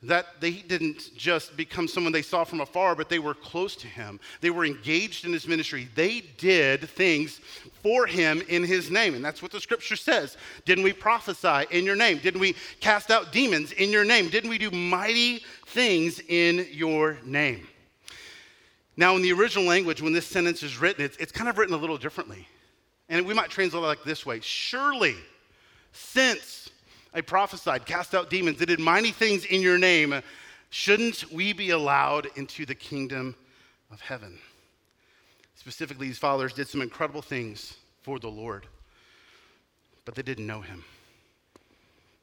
That 0.07 0.41
they 0.41 0.53
didn't 0.53 1.17
just 1.17 1.57
become 1.57 1.89
someone 1.89 2.13
they 2.13 2.23
saw 2.23 2.45
from 2.45 2.61
afar, 2.61 2.95
but 2.95 3.09
they 3.09 3.19
were 3.19 3.35
close 3.35 3.75
to 3.77 3.87
him. 3.87 4.21
They 4.41 4.51
were 4.51 4.65
engaged 4.65 5.25
in 5.25 5.33
his 5.33 5.49
ministry. 5.49 5.89
They 5.95 6.21
did 6.39 6.89
things 6.89 7.41
for 7.83 8.07
him 8.07 8.43
in 8.49 8.65
his 8.65 8.91
name. 8.91 9.15
And 9.15 9.25
that's 9.25 9.43
what 9.43 9.53
the 9.53 9.61
scripture 9.61 9.97
says. 9.97 10.37
Didn't 10.65 10.85
we 10.85 10.93
prophesy 10.93 11.67
in 11.71 11.85
your 11.85 11.97
name? 11.97 12.19
Didn't 12.19 12.41
we 12.41 12.55
cast 12.81 13.11
out 13.11 13.33
demons 13.33 13.73
in 13.73 13.91
your 13.91 14.05
name? 14.05 14.29
Didn't 14.29 14.51
we 14.51 14.59
do 14.59 14.71
mighty 14.71 15.43
things 15.67 16.21
in 16.29 16.67
your 16.71 17.19
name? 17.25 17.67
Now, 18.97 19.17
in 19.17 19.23
the 19.23 19.33
original 19.33 19.65
language, 19.65 20.01
when 20.01 20.13
this 20.13 20.27
sentence 20.27 20.63
is 20.63 20.79
written, 20.79 21.05
it's, 21.05 21.17
it's 21.17 21.33
kind 21.33 21.49
of 21.49 21.59
written 21.59 21.75
a 21.75 21.79
little 21.79 21.99
differently. 21.99 22.47
And 23.09 23.27
we 23.27 23.35
might 23.35 23.51
translate 23.51 23.83
it 23.83 23.87
like 23.87 24.05
this 24.05 24.25
way 24.25 24.41
Surely, 24.41 25.17
since 25.93 26.64
I 27.15 27.21
prophesied, 27.21 27.87
cast 27.87 28.15
out 28.15 28.29
demons, 28.29 28.61
I 28.61 28.65
did 28.65 28.81
mighty 28.81 29.13
things 29.13 29.45
in 29.45 29.63
your 29.63 29.79
name. 29.79 30.21
Shouldn't 30.71 31.31
we 31.33 31.53
be 31.53 31.71
allowed 31.71 32.27
into 32.35 32.67
the 32.67 32.75
kingdom 32.75 33.37
of 33.93 34.01
heaven? 34.01 34.39
Specifically, 35.55 36.09
these 36.09 36.19
fathers 36.19 36.53
did 36.53 36.69
some 36.69 36.83
incredible 36.83 37.23
things 37.23 37.77
for 38.03 38.19
the 38.19 38.29
Lord, 38.29 38.67
but 40.05 40.17
they 40.17 40.23
didn't 40.23 40.47
know 40.47 40.61
him. 40.61 40.85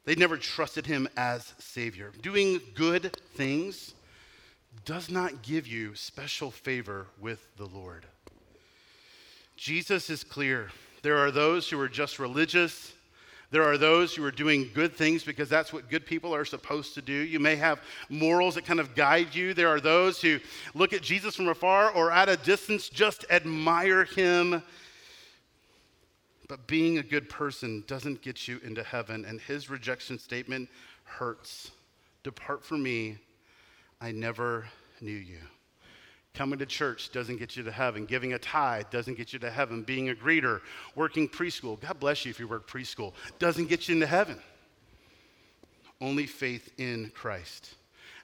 They 0.04 0.14
never 0.14 0.36
trusted 0.36 0.84
him 0.84 1.08
as 1.16 1.54
Savior. 1.58 2.12
Doing 2.20 2.60
good 2.74 3.16
things 3.34 3.94
does 4.84 5.10
not 5.10 5.42
give 5.42 5.66
you 5.66 5.94
special 5.94 6.50
favor 6.50 7.06
with 7.20 7.46
the 7.56 7.66
Lord. 7.66 8.04
Jesus 9.56 10.10
is 10.10 10.24
clear. 10.24 10.70
There 11.02 11.18
are 11.18 11.30
those 11.30 11.70
who 11.70 11.80
are 11.80 11.88
just 11.88 12.18
religious 12.18 12.92
there 13.52 13.62
are 13.62 13.76
those 13.76 14.14
who 14.14 14.24
are 14.24 14.30
doing 14.30 14.70
good 14.72 14.94
things 14.94 15.22
because 15.22 15.50
that's 15.50 15.74
what 15.74 15.90
good 15.90 16.06
people 16.06 16.34
are 16.34 16.46
supposed 16.46 16.94
to 16.94 17.02
do. 17.02 17.12
You 17.12 17.38
may 17.38 17.54
have 17.56 17.82
morals 18.08 18.54
that 18.54 18.64
kind 18.64 18.80
of 18.80 18.94
guide 18.94 19.34
you. 19.34 19.52
There 19.52 19.68
are 19.68 19.78
those 19.78 20.22
who 20.22 20.38
look 20.74 20.94
at 20.94 21.02
Jesus 21.02 21.36
from 21.36 21.48
afar 21.48 21.90
or 21.90 22.10
at 22.10 22.30
a 22.30 22.38
distance, 22.38 22.88
just 22.88 23.26
admire 23.28 24.04
him. 24.04 24.62
But 26.48 26.66
being 26.66 26.96
a 26.96 27.02
good 27.02 27.28
person 27.28 27.84
doesn't 27.86 28.22
get 28.22 28.48
you 28.48 28.58
into 28.64 28.82
heaven, 28.82 29.26
and 29.26 29.38
his 29.38 29.68
rejection 29.68 30.18
statement 30.18 30.70
hurts. 31.04 31.72
Depart 32.24 32.64
from 32.64 32.82
me, 32.82 33.18
I 34.00 34.12
never 34.12 34.64
knew 35.02 35.12
you. 35.12 35.40
Coming 36.34 36.58
to 36.60 36.66
church 36.66 37.12
doesn't 37.12 37.36
get 37.36 37.56
you 37.56 37.62
to 37.62 37.70
heaven. 37.70 38.06
Giving 38.06 38.32
a 38.32 38.38
tithe 38.38 38.86
doesn't 38.90 39.18
get 39.18 39.34
you 39.34 39.38
to 39.40 39.50
heaven. 39.50 39.82
Being 39.82 40.08
a 40.08 40.14
greeter, 40.14 40.62
working 40.94 41.28
preschool, 41.28 41.78
God 41.78 42.00
bless 42.00 42.24
you 42.24 42.30
if 42.30 42.40
you 42.40 42.48
work 42.48 42.66
preschool, 42.66 43.12
doesn't 43.38 43.68
get 43.68 43.88
you 43.88 43.96
into 43.96 44.06
heaven. 44.06 44.38
Only 46.00 46.26
faith 46.26 46.72
in 46.78 47.12
Christ. 47.14 47.74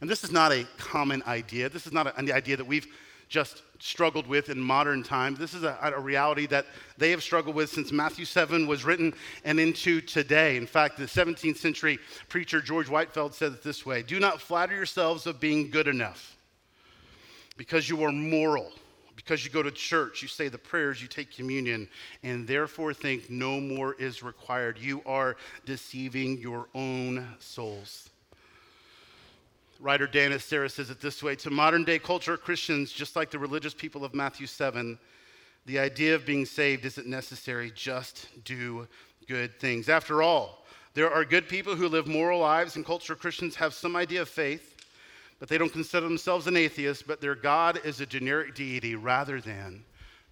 And 0.00 0.08
this 0.08 0.24
is 0.24 0.32
not 0.32 0.52
a 0.52 0.66
common 0.78 1.22
idea. 1.26 1.68
This 1.68 1.86
is 1.86 1.92
not 1.92 2.18
an 2.18 2.32
idea 2.32 2.56
that 2.56 2.66
we've 2.66 2.86
just 3.28 3.62
struggled 3.78 4.26
with 4.26 4.48
in 4.48 4.58
modern 4.58 5.02
times. 5.02 5.38
This 5.38 5.52
is 5.52 5.62
a, 5.62 5.76
a, 5.82 6.00
reality 6.00 6.46
that 6.46 6.64
they 6.96 7.10
have 7.10 7.22
struggled 7.22 7.54
with 7.54 7.68
since 7.68 7.92
Matthew 7.92 8.24
7 8.24 8.66
was 8.66 8.86
written 8.86 9.12
and 9.44 9.60
into 9.60 10.00
today. 10.00 10.56
In 10.56 10.66
fact, 10.66 10.96
the 10.96 11.04
17th 11.04 11.58
century 11.58 11.98
preacher 12.30 12.62
George 12.62 12.88
Whitefield 12.88 13.34
said 13.34 13.52
it 13.52 13.62
this 13.62 13.84
way 13.84 14.02
Do 14.02 14.18
not 14.18 14.40
flatter 14.40 14.74
yourselves 14.74 15.26
of 15.26 15.40
being 15.40 15.70
good 15.70 15.88
enough 15.88 16.37
because 17.58 17.88
you 17.88 18.02
are 18.04 18.12
moral, 18.12 18.72
because 19.16 19.44
you 19.44 19.50
go 19.50 19.62
to 19.62 19.70
church, 19.70 20.22
you 20.22 20.28
say 20.28 20.48
the 20.48 20.56
prayers, 20.56 21.02
you 21.02 21.08
take 21.08 21.34
communion, 21.34 21.88
and 22.22 22.46
therefore 22.46 22.94
think 22.94 23.28
no 23.28 23.60
more 23.60 23.94
is 23.94 24.22
required. 24.22 24.78
You 24.78 25.02
are 25.04 25.36
deceiving 25.66 26.38
your 26.38 26.68
own 26.74 27.26
souls. 27.40 28.08
Writer 29.80 30.06
Dean 30.06 30.30
Inserra 30.30 30.70
says 30.70 30.88
it 30.88 31.00
this 31.00 31.22
way 31.22 31.34
To 31.36 31.50
modern 31.50 31.84
day 31.84 31.98
culture, 31.98 32.36
Christians, 32.36 32.92
just 32.92 33.16
like 33.16 33.30
the 33.30 33.38
religious 33.38 33.74
people 33.74 34.04
of 34.04 34.14
Matthew 34.14 34.46
7, 34.46 34.96
the 35.66 35.78
idea 35.80 36.14
of 36.14 36.24
being 36.24 36.46
saved 36.46 36.84
isn't 36.84 37.06
necessary, 37.06 37.72
just 37.74 38.28
do 38.44 38.86
good 39.26 39.58
things. 39.58 39.88
After 39.88 40.22
all, 40.22 40.64
there 40.94 41.12
are 41.12 41.24
good 41.24 41.48
people 41.48 41.74
who 41.74 41.88
live 41.88 42.06
moral 42.06 42.40
lives, 42.40 42.76
and 42.76 42.86
culture 42.86 43.16
Christians 43.16 43.56
have 43.56 43.74
some 43.74 43.96
idea 43.96 44.22
of 44.22 44.28
faith 44.28 44.77
but 45.38 45.48
they 45.48 45.58
don't 45.58 45.72
consider 45.72 46.06
themselves 46.06 46.46
an 46.46 46.56
atheist, 46.56 47.06
but 47.06 47.20
their 47.20 47.34
God 47.34 47.80
is 47.84 48.00
a 48.00 48.06
generic 48.06 48.54
deity 48.54 48.94
rather 48.94 49.40
than 49.40 49.84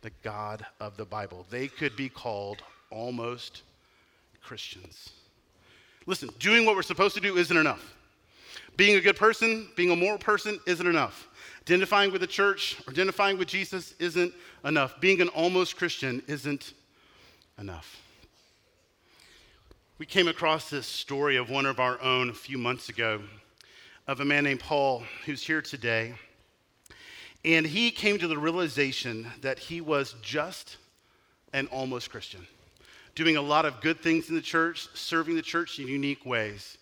the 0.03 0.11
God 0.23 0.67
of 0.81 0.97
the 0.97 1.05
Bible. 1.05 1.47
They 1.51 1.69
could 1.69 1.97
be 1.97 2.09
called 2.09 2.63
almost 2.91 3.63
Christians. 4.43 5.11
Listen, 6.07 6.29
doing 6.39 6.65
what 6.65 6.77
we're 6.77 6.83
supposed 6.83 7.15
to 7.15 7.21
do 7.21 7.37
isn't 7.37 7.57
enough. 7.57 7.95
Being 8.77 8.97
a 8.97 9.01
good 9.01 9.17
person, 9.17 9.69
being 9.75 9.91
a 9.91 9.97
moral 9.97 10.19
person 10.19 10.61
isn't 10.67 10.87
enough. 10.87 11.29
Identifying 11.63 12.13
with 12.13 12.21
the 12.21 12.27
church 12.27 12.77
identifying 12.89 13.39
with 13.39 13.49
Jesus 13.49 13.95
isn't 13.99 14.33
enough. 14.65 15.01
Being 15.01 15.21
an 15.21 15.29
almost 15.29 15.77
Christian 15.77 16.23
isn't 16.29 16.75
enough. 17.59 18.01
We 19.99 20.07
came 20.07 20.29
across 20.29 20.69
this 20.69 20.87
story 20.87 21.37
of 21.37 21.49
one 21.49 21.65
of 21.65 21.81
our 21.81 22.01
own 22.03 22.29
a 22.29 22.35
few 22.35 22.59
months 22.59 22.89
ago 22.89 23.23
of 24.07 24.21
a 24.21 24.25
man 24.25 24.45
named 24.45 24.61
Paul 24.61 25.03
who's 25.25 25.43
here 25.43 25.61
today. 25.61 26.15
And 27.45 27.67
he 27.67 27.91
came 27.91 28.19
to 28.19 28.29
the 28.29 28.39
realization 28.39 29.27
that 29.41 29.59
he 29.59 29.81
was 29.81 30.15
just 30.23 30.77
an 31.53 31.67
almost 31.69 32.11
Christian, 32.11 32.47
doing 33.15 33.37
a 33.37 33.43
lot 33.43 33.65
of 33.65 33.81
good 33.81 34.01
things 34.01 34.29
in 34.29 34.35
the 34.35 34.41
church, 34.41 34.89
serving 34.95 35.37
the 35.37 35.43
church 35.43 35.79
in 35.79 35.87
unique 35.87 36.27
ways. 36.27 36.79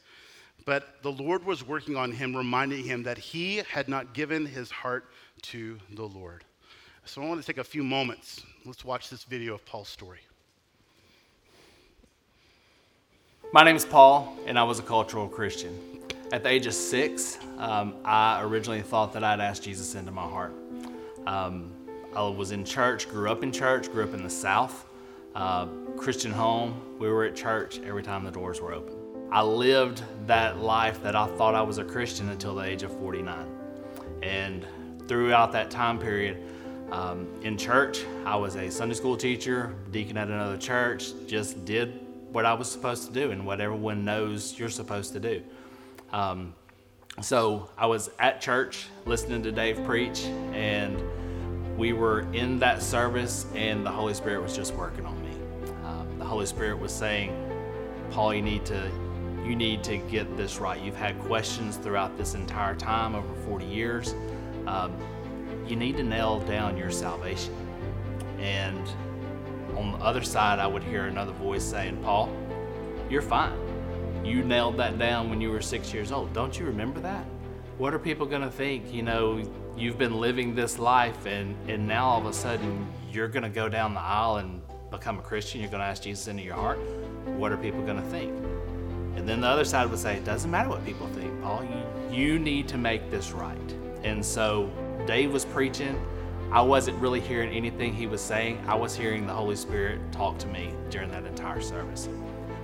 But 0.64 1.02
the 1.02 1.12
Lord 1.12 1.44
was 1.44 1.66
working 1.66 1.96
on 1.96 2.12
him, 2.12 2.34
reminding 2.34 2.84
him 2.84 3.02
that 3.02 3.18
he 3.18 3.56
had 3.70 3.88
not 3.88 4.14
given 4.14 4.46
his 4.46 4.70
heart 4.70 5.04
to 5.42 5.78
the 5.92 6.04
Lord. 6.04 6.44
So 7.04 7.22
I 7.22 7.26
want 7.26 7.40
to 7.40 7.46
take 7.46 7.58
a 7.58 7.64
few 7.64 7.84
moments. 7.84 8.42
Let's 8.64 8.84
watch 8.84 9.10
this 9.10 9.24
video 9.24 9.54
of 9.54 9.64
Paul's 9.66 9.88
story. 9.88 10.20
My 13.52 13.62
name 13.62 13.76
is 13.76 13.84
Paul, 13.84 14.38
and 14.46 14.58
I 14.58 14.64
was 14.64 14.78
a 14.78 14.82
cultural 14.82 15.28
Christian. 15.28 15.93
At 16.32 16.42
the 16.42 16.48
age 16.48 16.66
of 16.66 16.74
six, 16.74 17.38
um, 17.58 17.94
I 18.04 18.42
originally 18.42 18.80
thought 18.80 19.12
that 19.12 19.22
I'd 19.22 19.40
ask 19.40 19.62
Jesus 19.62 19.94
into 19.94 20.10
my 20.10 20.22
heart. 20.22 20.54
Um, 21.26 21.70
I 22.16 22.22
was 22.22 22.50
in 22.50 22.64
church, 22.64 23.08
grew 23.08 23.30
up 23.30 23.42
in 23.42 23.52
church, 23.52 23.90
grew 23.90 24.04
up 24.04 24.14
in 24.14 24.22
the 24.22 24.30
South, 24.30 24.86
uh, 25.34 25.66
Christian 25.96 26.32
home. 26.32 26.80
We 26.98 27.08
were 27.08 27.24
at 27.24 27.36
church 27.36 27.78
every 27.84 28.02
time 28.02 28.24
the 28.24 28.30
doors 28.30 28.60
were 28.60 28.72
open. 28.72 28.94
I 29.30 29.42
lived 29.42 30.02
that 30.26 30.58
life 30.58 31.02
that 31.02 31.14
I 31.14 31.26
thought 31.36 31.54
I 31.54 31.62
was 31.62 31.78
a 31.78 31.84
Christian 31.84 32.30
until 32.30 32.54
the 32.54 32.62
age 32.62 32.82
of 32.82 32.96
49. 32.98 33.46
And 34.22 34.66
throughout 35.06 35.52
that 35.52 35.70
time 35.70 35.98
period, 35.98 36.38
um, 36.90 37.28
in 37.42 37.58
church, 37.58 38.04
I 38.24 38.36
was 38.36 38.56
a 38.56 38.70
Sunday 38.70 38.94
school 38.94 39.16
teacher, 39.16 39.74
deacon 39.90 40.16
at 40.16 40.28
another 40.28 40.56
church, 40.56 41.12
just 41.26 41.64
did 41.64 42.00
what 42.32 42.46
I 42.46 42.54
was 42.54 42.70
supposed 42.70 43.06
to 43.06 43.12
do 43.12 43.30
and 43.30 43.44
what 43.46 43.60
everyone 43.60 44.04
knows 44.04 44.58
you're 44.58 44.70
supposed 44.70 45.12
to 45.12 45.20
do. 45.20 45.42
Um, 46.14 46.54
so 47.20 47.68
I 47.76 47.86
was 47.86 48.08
at 48.20 48.40
church 48.40 48.86
listening 49.04 49.42
to 49.42 49.50
Dave 49.50 49.82
preach, 49.84 50.26
and 50.52 50.96
we 51.76 51.92
were 51.92 52.20
in 52.32 52.60
that 52.60 52.82
service, 52.82 53.46
and 53.56 53.84
the 53.84 53.90
Holy 53.90 54.14
Spirit 54.14 54.40
was 54.40 54.54
just 54.54 54.74
working 54.74 55.06
on 55.06 55.20
me. 55.24 55.36
Um, 55.84 56.16
the 56.20 56.24
Holy 56.24 56.46
Spirit 56.46 56.78
was 56.78 56.92
saying, 56.92 57.32
"Paul, 58.12 58.32
you 58.32 58.42
need 58.42 58.64
to, 58.66 58.88
you 59.44 59.56
need 59.56 59.82
to 59.84 59.96
get 59.96 60.36
this 60.36 60.58
right. 60.58 60.80
You've 60.80 60.94
had 60.94 61.18
questions 61.18 61.78
throughout 61.78 62.16
this 62.16 62.36
entire 62.36 62.76
time, 62.76 63.16
over 63.16 63.34
40 63.46 63.64
years. 63.64 64.14
Um, 64.68 64.96
you 65.66 65.74
need 65.74 65.96
to 65.96 66.04
nail 66.04 66.38
down 66.38 66.76
your 66.76 66.92
salvation." 66.92 67.54
And 68.38 68.88
on 69.76 69.90
the 69.90 69.98
other 69.98 70.22
side, 70.22 70.60
I 70.60 70.68
would 70.68 70.84
hear 70.84 71.06
another 71.06 71.32
voice 71.32 71.64
saying, 71.64 72.00
"Paul, 72.04 72.28
you're 73.10 73.20
fine." 73.20 73.63
You 74.24 74.42
nailed 74.42 74.78
that 74.78 74.98
down 74.98 75.28
when 75.28 75.40
you 75.40 75.50
were 75.50 75.60
six 75.60 75.92
years 75.92 76.10
old. 76.10 76.32
Don't 76.32 76.58
you 76.58 76.64
remember 76.64 76.98
that? 77.00 77.24
What 77.76 77.92
are 77.92 77.98
people 77.98 78.24
going 78.24 78.42
to 78.42 78.50
think? 78.50 78.92
You 78.92 79.02
know, 79.02 79.42
you've 79.76 79.98
been 79.98 80.18
living 80.18 80.54
this 80.54 80.78
life, 80.78 81.26
and, 81.26 81.54
and 81.68 81.86
now 81.86 82.06
all 82.06 82.20
of 82.20 82.26
a 82.26 82.32
sudden 82.32 82.86
you're 83.12 83.28
going 83.28 83.42
to 83.42 83.48
go 83.48 83.68
down 83.68 83.92
the 83.92 84.00
aisle 84.00 84.36
and 84.36 84.62
become 84.90 85.18
a 85.18 85.22
Christian. 85.22 85.60
You're 85.60 85.70
going 85.70 85.82
to 85.82 85.86
ask 85.86 86.02
Jesus 86.02 86.26
into 86.28 86.42
your 86.42 86.54
heart. 86.54 86.78
What 87.26 87.52
are 87.52 87.58
people 87.58 87.82
going 87.82 88.02
to 88.02 88.08
think? 88.08 88.32
And 89.16 89.28
then 89.28 89.40
the 89.42 89.46
other 89.46 89.64
side 89.64 89.90
would 89.90 89.98
say, 89.98 90.16
it 90.16 90.24
doesn't 90.24 90.50
matter 90.50 90.70
what 90.70 90.84
people 90.86 91.06
think, 91.08 91.42
Paul. 91.42 91.62
You, 92.10 92.16
you 92.16 92.38
need 92.38 92.66
to 92.68 92.78
make 92.78 93.10
this 93.10 93.32
right. 93.32 93.74
And 94.02 94.24
so 94.24 94.70
Dave 95.06 95.32
was 95.32 95.44
preaching. 95.44 96.00
I 96.50 96.62
wasn't 96.62 96.98
really 96.98 97.20
hearing 97.20 97.50
anything 97.50 97.92
he 97.92 98.06
was 98.06 98.20
saying. 98.20 98.64
I 98.66 98.74
was 98.74 98.96
hearing 98.96 99.26
the 99.26 99.32
Holy 99.32 99.56
Spirit 99.56 100.00
talk 100.12 100.38
to 100.38 100.46
me 100.46 100.72
during 100.90 101.10
that 101.10 101.24
entire 101.24 101.60
service. 101.60 102.08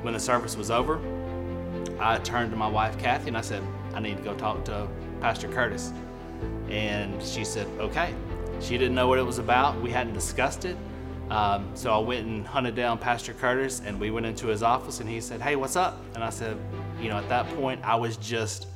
When 0.03 0.15
the 0.15 0.21
service 0.21 0.57
was 0.57 0.71
over, 0.71 0.99
I 2.01 2.19
turned 2.19 2.51
to 2.51 2.57
my 2.57 2.69
wife, 2.69 2.99
Kathy, 2.99 3.29
and 3.29 3.37
I 3.37 3.43
said, 3.43 3.63
I 3.95 4.01
need 4.01 4.17
to 4.17 4.23
go 4.23 4.35
talk 4.35 4.65
to 4.65 4.89
Pastor 5.21 5.49
Curtis. 5.49 5.93
And 6.69 7.23
she 7.23 7.45
said, 7.45 7.67
okay. 7.79 8.15
She 8.61 8.79
didn't 8.79 8.95
know 8.95 9.09
what 9.09 9.19
it 9.19 9.27
was 9.27 9.39
about. 9.39 9.81
We 9.81 9.91
hadn't 9.91 10.15
discussed 10.15 10.65
it. 10.65 10.77
Um, 11.31 11.71
so 11.75 11.93
I 11.93 11.99
went 11.99 12.27
and 12.27 12.47
hunted 12.47 12.75
down 12.75 12.99
Pastor 12.99 13.33
Curtis, 13.35 13.83
and 13.85 14.01
we 14.01 14.11
went 14.11 14.27
into 14.27 14.49
his 14.49 14.63
office, 14.63 15.01
and 15.01 15.09
he 15.09 15.21
said, 15.21 15.41
hey, 15.41 15.57
what's 15.57 15.77
up? 15.77 16.01
And 16.15 16.25
I 16.25 16.31
said, 16.31 16.57
you 17.01 17.09
know, 17.09 17.19
at 17.19 17.29
that 17.29 17.49
point, 17.57 17.81
I 17.85 17.95
was 17.97 18.17
just 18.17 18.67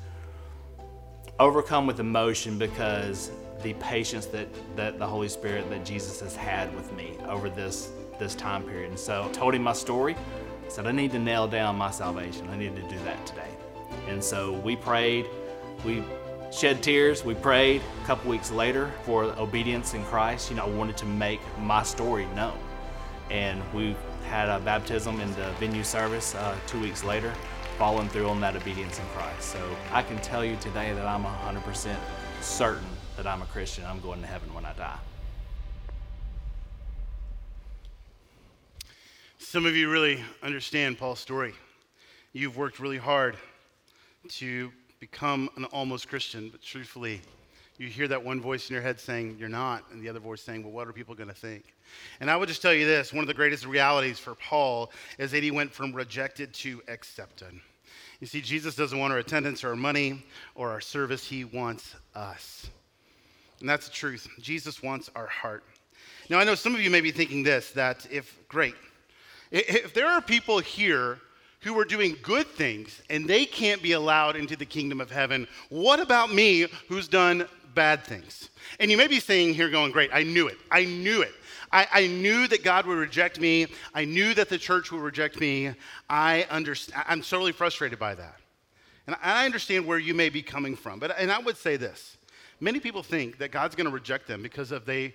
overcome 1.41 1.87
with 1.87 1.99
emotion 1.99 2.59
because 2.59 3.31
the 3.63 3.73
patience 3.75 4.27
that, 4.27 4.49
that 4.77 4.99
the 4.99 5.07
Holy 5.07 5.29
Spirit 5.29 5.69
that 5.71 5.85
Jesus 5.85 6.21
has 6.21 6.37
had 6.37 6.75
with 6.77 6.93
me 6.93 7.17
over 7.27 7.49
this 7.49 7.91
this 8.19 8.37
time 8.37 8.63
period. 8.63 8.91
And 8.91 8.99
so 8.99 9.27
I 9.29 9.33
told 9.33 9.55
him 9.55 9.63
my 9.63 9.73
story. 9.73 10.15
I 10.65 10.69
said 10.69 10.87
I 10.87 10.93
need 10.93 11.13
to 11.13 11.19
nail 11.19 11.47
down 11.47 11.77
my 11.77 11.91
salvation. 11.91 12.49
I 12.51 12.57
need 12.57 12.75
to 12.77 12.83
do 12.83 12.99
that 13.05 13.27
today. 13.27 13.51
And 14.09 14.23
so 14.23 14.53
we 14.53 14.77
prayed. 14.77 15.27
We 15.85 16.03
shed 16.51 16.83
tears. 16.83 17.25
We 17.25 17.35
prayed. 17.35 17.83
A 18.03 18.07
couple 18.07 18.31
weeks 18.31 18.51
later 18.51 18.91
for 19.05 19.25
obedience 19.39 19.95
in 19.95 20.05
Christ. 20.05 20.51
You 20.51 20.57
know, 20.57 20.65
I 20.65 20.69
wanted 20.69 20.97
to 20.99 21.07
make 21.07 21.41
my 21.61 21.83
story 21.83 22.27
known. 22.35 22.59
And 23.31 23.63
we 23.73 23.97
had 24.29 24.49
a 24.49 24.59
baptism 24.61 25.21
in 25.21 25.31
the 25.35 25.51
venue 25.59 25.85
service 25.85 26.35
uh, 26.35 26.57
two 26.67 26.81
weeks 26.81 27.05
later, 27.05 27.33
following 27.79 28.09
through 28.09 28.29
on 28.29 28.41
that 28.41 28.57
obedience 28.57 28.99
in 28.99 29.05
Christ. 29.15 29.51
So 29.53 29.77
I 29.93 30.03
can 30.03 30.19
tell 30.19 30.45
you 30.45 30.57
today 30.57 30.93
that 30.93 31.07
I'm 31.07 31.25
100% 31.25 31.97
certain 32.41 32.89
that 33.17 33.27
I'm 33.27 33.43
a 33.43 33.47
Christian. 33.47 33.85
I'm 33.85 34.01
going 34.01 34.21
to 34.21 34.27
heaven 34.27 34.53
when 34.55 34.65
I 34.65 34.73
die. 34.75 34.99
Some 39.55 39.67
of 39.67 39.77
you 39.77 39.89
really 39.89 40.19
understand 40.43 40.99
Paul's 40.99 41.21
story. 41.21 41.55
You've 42.33 42.57
worked 42.57 42.81
really 42.81 42.99
hard 42.99 43.37
to 44.31 44.73
become 44.99 45.49
an 45.57 45.65
almost 45.67 46.09
Christian, 46.09 46.49
but 46.49 46.61
truthfully, 46.61 47.21
you 47.79 47.87
hear 47.87 48.09
that 48.09 48.25
one 48.25 48.41
voice 48.41 48.69
in 48.69 48.75
your 48.75 48.83
head 48.83 48.99
saying, 48.99 49.37
You're 49.39 49.49
not, 49.49 49.85
and 49.93 50.03
the 50.03 50.09
other 50.09 50.19
voice 50.19 50.43
saying, 50.43 50.65
Well, 50.65 50.73
what 50.73 50.89
are 50.89 50.93
people 50.93 51.15
going 51.15 51.29
to 51.29 51.37
think? 51.37 51.73
And 52.19 52.29
I 52.29 52.37
would 52.37 52.49
just 52.49 52.63
tell 52.63 52.75
you 52.75 52.85
this 52.85 53.13
one 53.13 53.23
of 53.23 53.29
the 53.29 53.35
greatest 53.35 53.65
realities 53.65 54.19
for 54.19 54.35
Paul 54.35 54.91
is 55.19 55.31
that 55.31 55.45
he 55.45 55.53
went 55.53 55.73
from 55.73 55.93
rejected 55.93 56.53
to 56.55 56.83
accepted. 56.89 57.53
You 58.19 58.27
see, 58.27 58.41
Jesus 58.41 58.75
doesn't 58.75 58.99
want 58.99 59.13
our 59.13 59.21
attendance 59.21 59.63
or 59.63 59.69
our 59.69 59.77
money 59.77 60.27
or 60.57 60.71
our 60.71 60.81
service, 60.81 61.25
he 61.25 61.45
wants 61.45 61.95
us. 62.17 62.69
And 63.61 63.69
that's 63.69 63.87
the 63.87 63.95
truth. 63.95 64.27
Jesus 64.41 64.83
wants 64.83 65.11
our 65.15 65.29
heart. 65.29 65.63
Now, 66.29 66.41
I 66.41 66.45
know 66.45 66.57
some 66.57 66.75
of 66.75 66.81
you 66.81 66.91
may 66.91 67.01
be 67.01 67.13
thinking 67.13 67.45
this 67.45 67.71
that 67.71 68.05
if, 68.11 68.37
great, 68.49 68.75
if 69.55 69.95
there 69.95 70.09
are 70.09 70.21
people 70.21 70.59
here 70.59 71.19
who 71.61 71.79
are 71.79 71.85
doing 71.85 72.17
good 72.23 72.47
things 72.47 73.01
and 73.09 73.29
they 73.29 73.47
can't 73.47 73.83
be 73.83 73.93
allowed 73.93 74.37
into 74.37 74.57
the 74.57 74.67
kingdom 74.67 75.01
of 75.01 75.11
heaven, 75.11 75.47
what 75.69 76.01
about 76.01 76.33
me 76.33 76.67
who's 76.89 77.09
done 77.09 77.47
bad 77.75 78.03
things? 78.03 78.51
And 78.81 78.91
you 78.91 78.97
may 78.97 79.07
be 79.07 79.21
saying 79.21 79.55
here, 79.55 79.71
going, 79.71 79.93
Great, 79.93 80.11
I 80.13 80.25
knew 80.25 80.49
it. 80.49 80.59
I 80.71 80.85
knew 80.85 81.23
it. 81.23 81.33
I, 81.73 81.87
I, 81.93 82.07
knew 82.07 82.47
that 82.49 82.63
God 82.63 82.87
would 82.87 82.99
reject 82.99 83.41
me. 83.41 83.67
I 83.95 84.05
knew 84.05 84.35
that 84.35 84.49
the 84.49 84.59
church 84.59 84.93
would 84.93 85.01
reject 85.01 85.41
me. 85.41 85.73
I 86.09 86.47
understand. 86.51 87.05
I'm 87.09 87.21
totally 87.21 87.51
frustrated 87.53 87.99
by 87.99 88.15
that. 88.15 88.37
And 89.07 89.17
I 89.23 89.45
understand 89.45 89.87
where 89.87 89.99
you 89.99 90.15
may 90.15 90.29
be 90.29 90.43
coming 90.43 90.77
from. 90.77 90.99
But 90.99 91.17
and 91.19 91.33
I 91.33 91.39
would 91.39 91.57
say 91.57 91.77
this 91.77 92.17
Many 92.61 92.81
people 92.81 93.03
think 93.03 93.39
that 93.39 93.51
God's 93.51 93.75
going 93.75 93.87
to 93.87 93.93
reject 93.93 94.27
them 94.27 94.41
because 94.41 94.73
of, 94.73 94.87
they, 94.87 95.15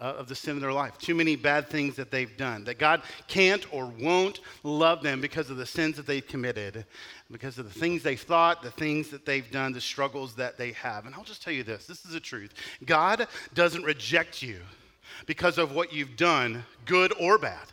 uh, 0.00 0.04
of 0.04 0.28
the 0.28 0.34
sin 0.34 0.56
of 0.56 0.60
their 0.60 0.72
life, 0.72 0.96
too 0.98 1.14
many 1.14 1.36
bad 1.36 1.68
things 1.68 1.96
that 1.96 2.10
they've 2.10 2.36
done, 2.36 2.64
that 2.64 2.78
God 2.78 3.02
can't 3.26 3.66
or 3.72 3.86
won't 3.86 4.40
love 4.62 5.02
them 5.02 5.20
because 5.20 5.50
of 5.50 5.56
the 5.56 5.66
sins 5.66 5.96
that 5.96 6.06
they've 6.06 6.26
committed, 6.26 6.84
because 7.30 7.58
of 7.58 7.72
the 7.72 7.78
things 7.78 8.02
they've 8.02 8.20
thought, 8.20 8.62
the 8.62 8.70
things 8.70 9.08
that 9.10 9.26
they've 9.26 9.50
done, 9.50 9.72
the 9.72 9.80
struggles 9.80 10.34
that 10.36 10.56
they 10.58 10.72
have. 10.72 11.06
And 11.06 11.14
I'll 11.14 11.24
just 11.24 11.42
tell 11.42 11.52
you 11.52 11.62
this 11.62 11.86
this 11.86 12.04
is 12.04 12.12
the 12.12 12.20
truth 12.20 12.54
God 12.84 13.26
doesn't 13.54 13.82
reject 13.82 14.42
you 14.42 14.60
because 15.26 15.58
of 15.58 15.74
what 15.74 15.92
you've 15.92 16.16
done, 16.16 16.64
good 16.84 17.12
or 17.18 17.38
bad. 17.38 17.66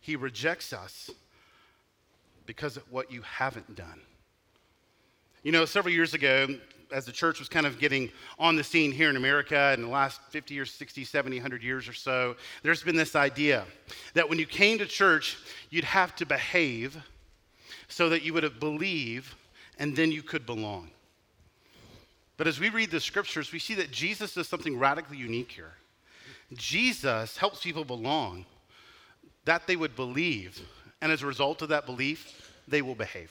He 0.00 0.16
rejects 0.16 0.72
us 0.72 1.10
because 2.46 2.76
of 2.76 2.90
what 2.90 3.12
you 3.12 3.22
haven't 3.22 3.76
done. 3.76 4.00
You 5.42 5.52
know, 5.52 5.64
several 5.64 5.94
years 5.94 6.14
ago, 6.14 6.48
as 6.92 7.04
the 7.04 7.12
church 7.12 7.38
was 7.38 7.48
kind 7.48 7.66
of 7.66 7.78
getting 7.78 8.10
on 8.38 8.56
the 8.56 8.64
scene 8.64 8.92
here 8.92 9.10
in 9.10 9.16
America 9.16 9.72
in 9.74 9.82
the 9.82 9.88
last 9.88 10.20
50 10.30 10.54
years, 10.54 10.70
60, 10.72 11.04
70, 11.04 11.36
100 11.36 11.62
years 11.62 11.88
or 11.88 11.92
so, 11.92 12.36
there's 12.62 12.82
been 12.82 12.96
this 12.96 13.14
idea 13.14 13.64
that 14.14 14.28
when 14.28 14.38
you 14.38 14.46
came 14.46 14.78
to 14.78 14.86
church, 14.86 15.38
you'd 15.70 15.84
have 15.84 16.14
to 16.16 16.26
behave 16.26 16.96
so 17.88 18.08
that 18.08 18.22
you 18.22 18.32
would 18.32 18.60
believe 18.60 19.34
and 19.78 19.94
then 19.94 20.10
you 20.10 20.22
could 20.22 20.46
belong. 20.46 20.90
But 22.36 22.46
as 22.46 22.60
we 22.60 22.68
read 22.68 22.90
the 22.90 23.00
scriptures, 23.00 23.52
we 23.52 23.58
see 23.58 23.74
that 23.74 23.90
Jesus 23.90 24.34
does 24.34 24.48
something 24.48 24.78
radically 24.78 25.16
unique 25.16 25.50
here. 25.50 25.72
Jesus 26.54 27.36
helps 27.36 27.62
people 27.62 27.84
belong, 27.84 28.46
that 29.44 29.66
they 29.66 29.76
would 29.76 29.96
believe, 29.96 30.60
and 31.00 31.12
as 31.12 31.22
a 31.22 31.26
result 31.26 31.62
of 31.62 31.68
that 31.68 31.84
belief, 31.84 32.52
they 32.66 32.80
will 32.80 32.94
behave. 32.94 33.30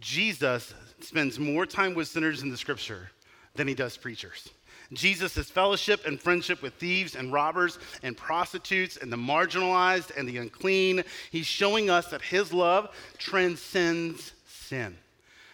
Jesus 0.00 0.74
spends 1.00 1.38
more 1.38 1.66
time 1.66 1.94
with 1.94 2.08
sinners 2.08 2.42
in 2.42 2.50
the 2.50 2.56
scripture 2.56 3.10
than 3.54 3.66
he 3.66 3.74
does 3.74 3.96
preachers. 3.96 4.50
Jesus 4.92 5.32
fellowship 5.50 6.06
and 6.06 6.20
friendship 6.20 6.62
with 6.62 6.74
thieves 6.74 7.16
and 7.16 7.32
robbers 7.32 7.78
and 8.02 8.16
prostitutes 8.16 8.96
and 8.96 9.12
the 9.12 9.16
marginalized 9.16 10.16
and 10.16 10.28
the 10.28 10.36
unclean. 10.36 11.02
He's 11.30 11.46
showing 11.46 11.90
us 11.90 12.06
that 12.08 12.22
his 12.22 12.52
love 12.52 12.94
transcends 13.18 14.32
sin. 14.46 14.96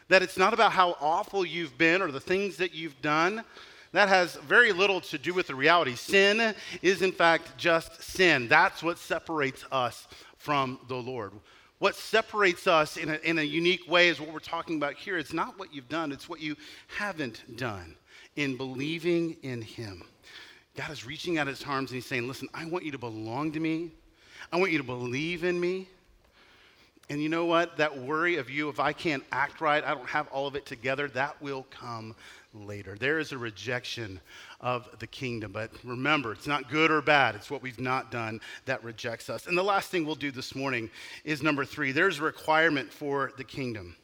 That 0.09 0.23
it's 0.23 0.37
not 0.37 0.53
about 0.53 0.73
how 0.73 0.97
awful 1.01 1.47
you've 1.47 1.79
been 1.79 2.03
or 2.03 2.11
the 2.11 2.21
things 2.21 2.57
that 2.59 2.75
you've 2.75 3.01
done. 3.01 3.45
That 3.93 4.09
has 4.09 4.37
very 4.37 4.73
little 4.73 5.01
to 5.03 5.19
do 5.19 5.33
with 5.33 5.47
the 5.47 5.55
reality. 5.55 5.95
Sin 5.95 6.55
is, 6.83 7.03
in 7.03 7.13
fact, 7.13 7.57
just 7.57 8.03
sin. 8.03 8.49
That's 8.49 8.83
what 8.83 8.99
separates 8.99 9.65
us 9.71 10.07
from 10.37 10.79
the 10.89 10.97
Lord. 10.97 11.33
What 11.83 11.97
separates 11.97 12.69
us 12.69 12.97
in 12.97 13.09
a, 13.09 13.15
in 13.25 13.41
a 13.41 13.43
unique 13.43 13.91
way 13.91 14.07
is 14.07 14.21
what 14.21 14.33
we're 14.33 14.39
talking 14.39 14.77
about 14.77 14.95
here. 14.95 15.19
It's 15.19 15.33
not 15.33 15.59
what 15.59 15.75
you've 15.75 15.89
done, 15.89 16.13
it's 16.13 16.29
what 16.29 16.41
you 16.41 16.55
haven't 16.87 17.43
done 17.57 17.97
in 18.37 18.57
believing 18.57 19.37
in 19.43 19.63
Him. 19.63 20.05
God 20.77 20.93
is 20.93 21.05
reaching 21.05 21.39
out 21.39 21.49
His 21.49 21.65
arms 21.65 21.91
and 21.91 21.97
He's 21.97 22.07
saying, 22.07 22.29
Listen, 22.29 22.47
I 22.55 22.67
want 22.67 22.85
you 22.85 22.93
to 22.93 22.99
belong 22.99 23.51
to 23.51 23.59
me. 23.59 23.91
I 24.53 24.59
want 24.59 24.71
you 24.71 24.79
to 24.79 24.85
believe 24.85 25.43
in 25.43 25.59
me. 25.59 25.89
And 27.11 27.21
you 27.21 27.29
know 27.29 27.47
what? 27.47 27.77
That 27.79 27.99
worry 27.99 28.37
of 28.37 28.49
you, 28.49 28.69
if 28.69 28.79
I 28.79 28.93
can't 28.93 29.25
act 29.33 29.61
right, 29.61 29.83
I 29.83 29.93
don't 29.93 30.09
have 30.09 30.29
all 30.29 30.47
of 30.47 30.55
it 30.55 30.65
together, 30.65 31.09
that 31.09 31.43
will 31.43 31.67
come 31.69 32.15
later. 32.55 32.97
There 32.99 33.19
is 33.19 33.33
a 33.33 33.39
rejection 33.39 34.21
of 34.61 34.89
the 34.99 35.07
kingdom. 35.07 35.53
But 35.53 35.71
remember, 35.85 36.33
it's 36.33 36.47
not 36.47 36.71
good 36.71 36.91
or 36.91 37.03
bad, 37.03 37.35
it's 37.35 37.51
what 37.51 37.63
we've 37.63 37.81
not 37.81 38.11
done 38.11 38.41
that 38.67 38.83
rejects 38.85 39.31
us. 39.31 39.47
And 39.47 39.57
the 39.57 39.63
last 39.63 39.91
thing 39.91 40.05
we'll 40.05 40.15
do 40.15 40.31
this 40.31 40.55
morning 40.55 40.91
is 41.25 41.43
number 41.43 41.65
three 41.65 41.93
there's 41.93 42.19
a 42.19 42.23
requirement 42.23 42.93
for 42.93 43.33
the 43.37 43.45
kingdom. 43.45 43.97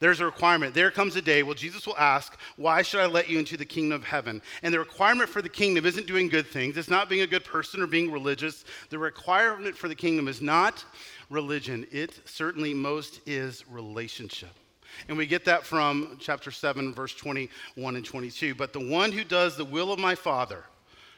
There's 0.00 0.18
a 0.18 0.24
requirement. 0.24 0.74
There 0.74 0.90
comes 0.90 1.14
a 1.14 1.22
day, 1.22 1.44
well, 1.44 1.54
Jesus 1.54 1.86
will 1.86 1.96
ask, 1.96 2.36
Why 2.56 2.82
should 2.82 2.98
I 2.98 3.06
let 3.06 3.30
you 3.30 3.38
into 3.38 3.56
the 3.56 3.64
kingdom 3.64 4.00
of 4.00 4.04
heaven? 4.04 4.42
And 4.64 4.74
the 4.74 4.80
requirement 4.80 5.30
for 5.30 5.42
the 5.42 5.48
kingdom 5.48 5.86
isn't 5.86 6.08
doing 6.08 6.28
good 6.28 6.48
things, 6.48 6.76
it's 6.76 6.90
not 6.90 7.08
being 7.08 7.22
a 7.22 7.26
good 7.26 7.44
person 7.44 7.80
or 7.80 7.86
being 7.86 8.10
religious. 8.10 8.64
The 8.90 8.98
requirement 8.98 9.76
for 9.76 9.86
the 9.86 9.94
kingdom 9.94 10.26
is 10.26 10.42
not 10.42 10.84
religion, 11.30 11.86
it 11.92 12.18
certainly 12.24 12.74
most 12.74 13.20
is 13.26 13.64
relationship. 13.68 14.50
And 15.08 15.16
we 15.16 15.26
get 15.26 15.44
that 15.46 15.64
from 15.64 16.16
chapter 16.20 16.50
7, 16.50 16.94
verse 16.94 17.14
21 17.14 17.96
and 17.96 18.04
22. 18.04 18.54
But 18.54 18.72
the 18.72 18.80
one 18.80 19.12
who 19.12 19.24
does 19.24 19.56
the 19.56 19.64
will 19.64 19.92
of 19.92 19.98
my 19.98 20.14
Father, 20.14 20.64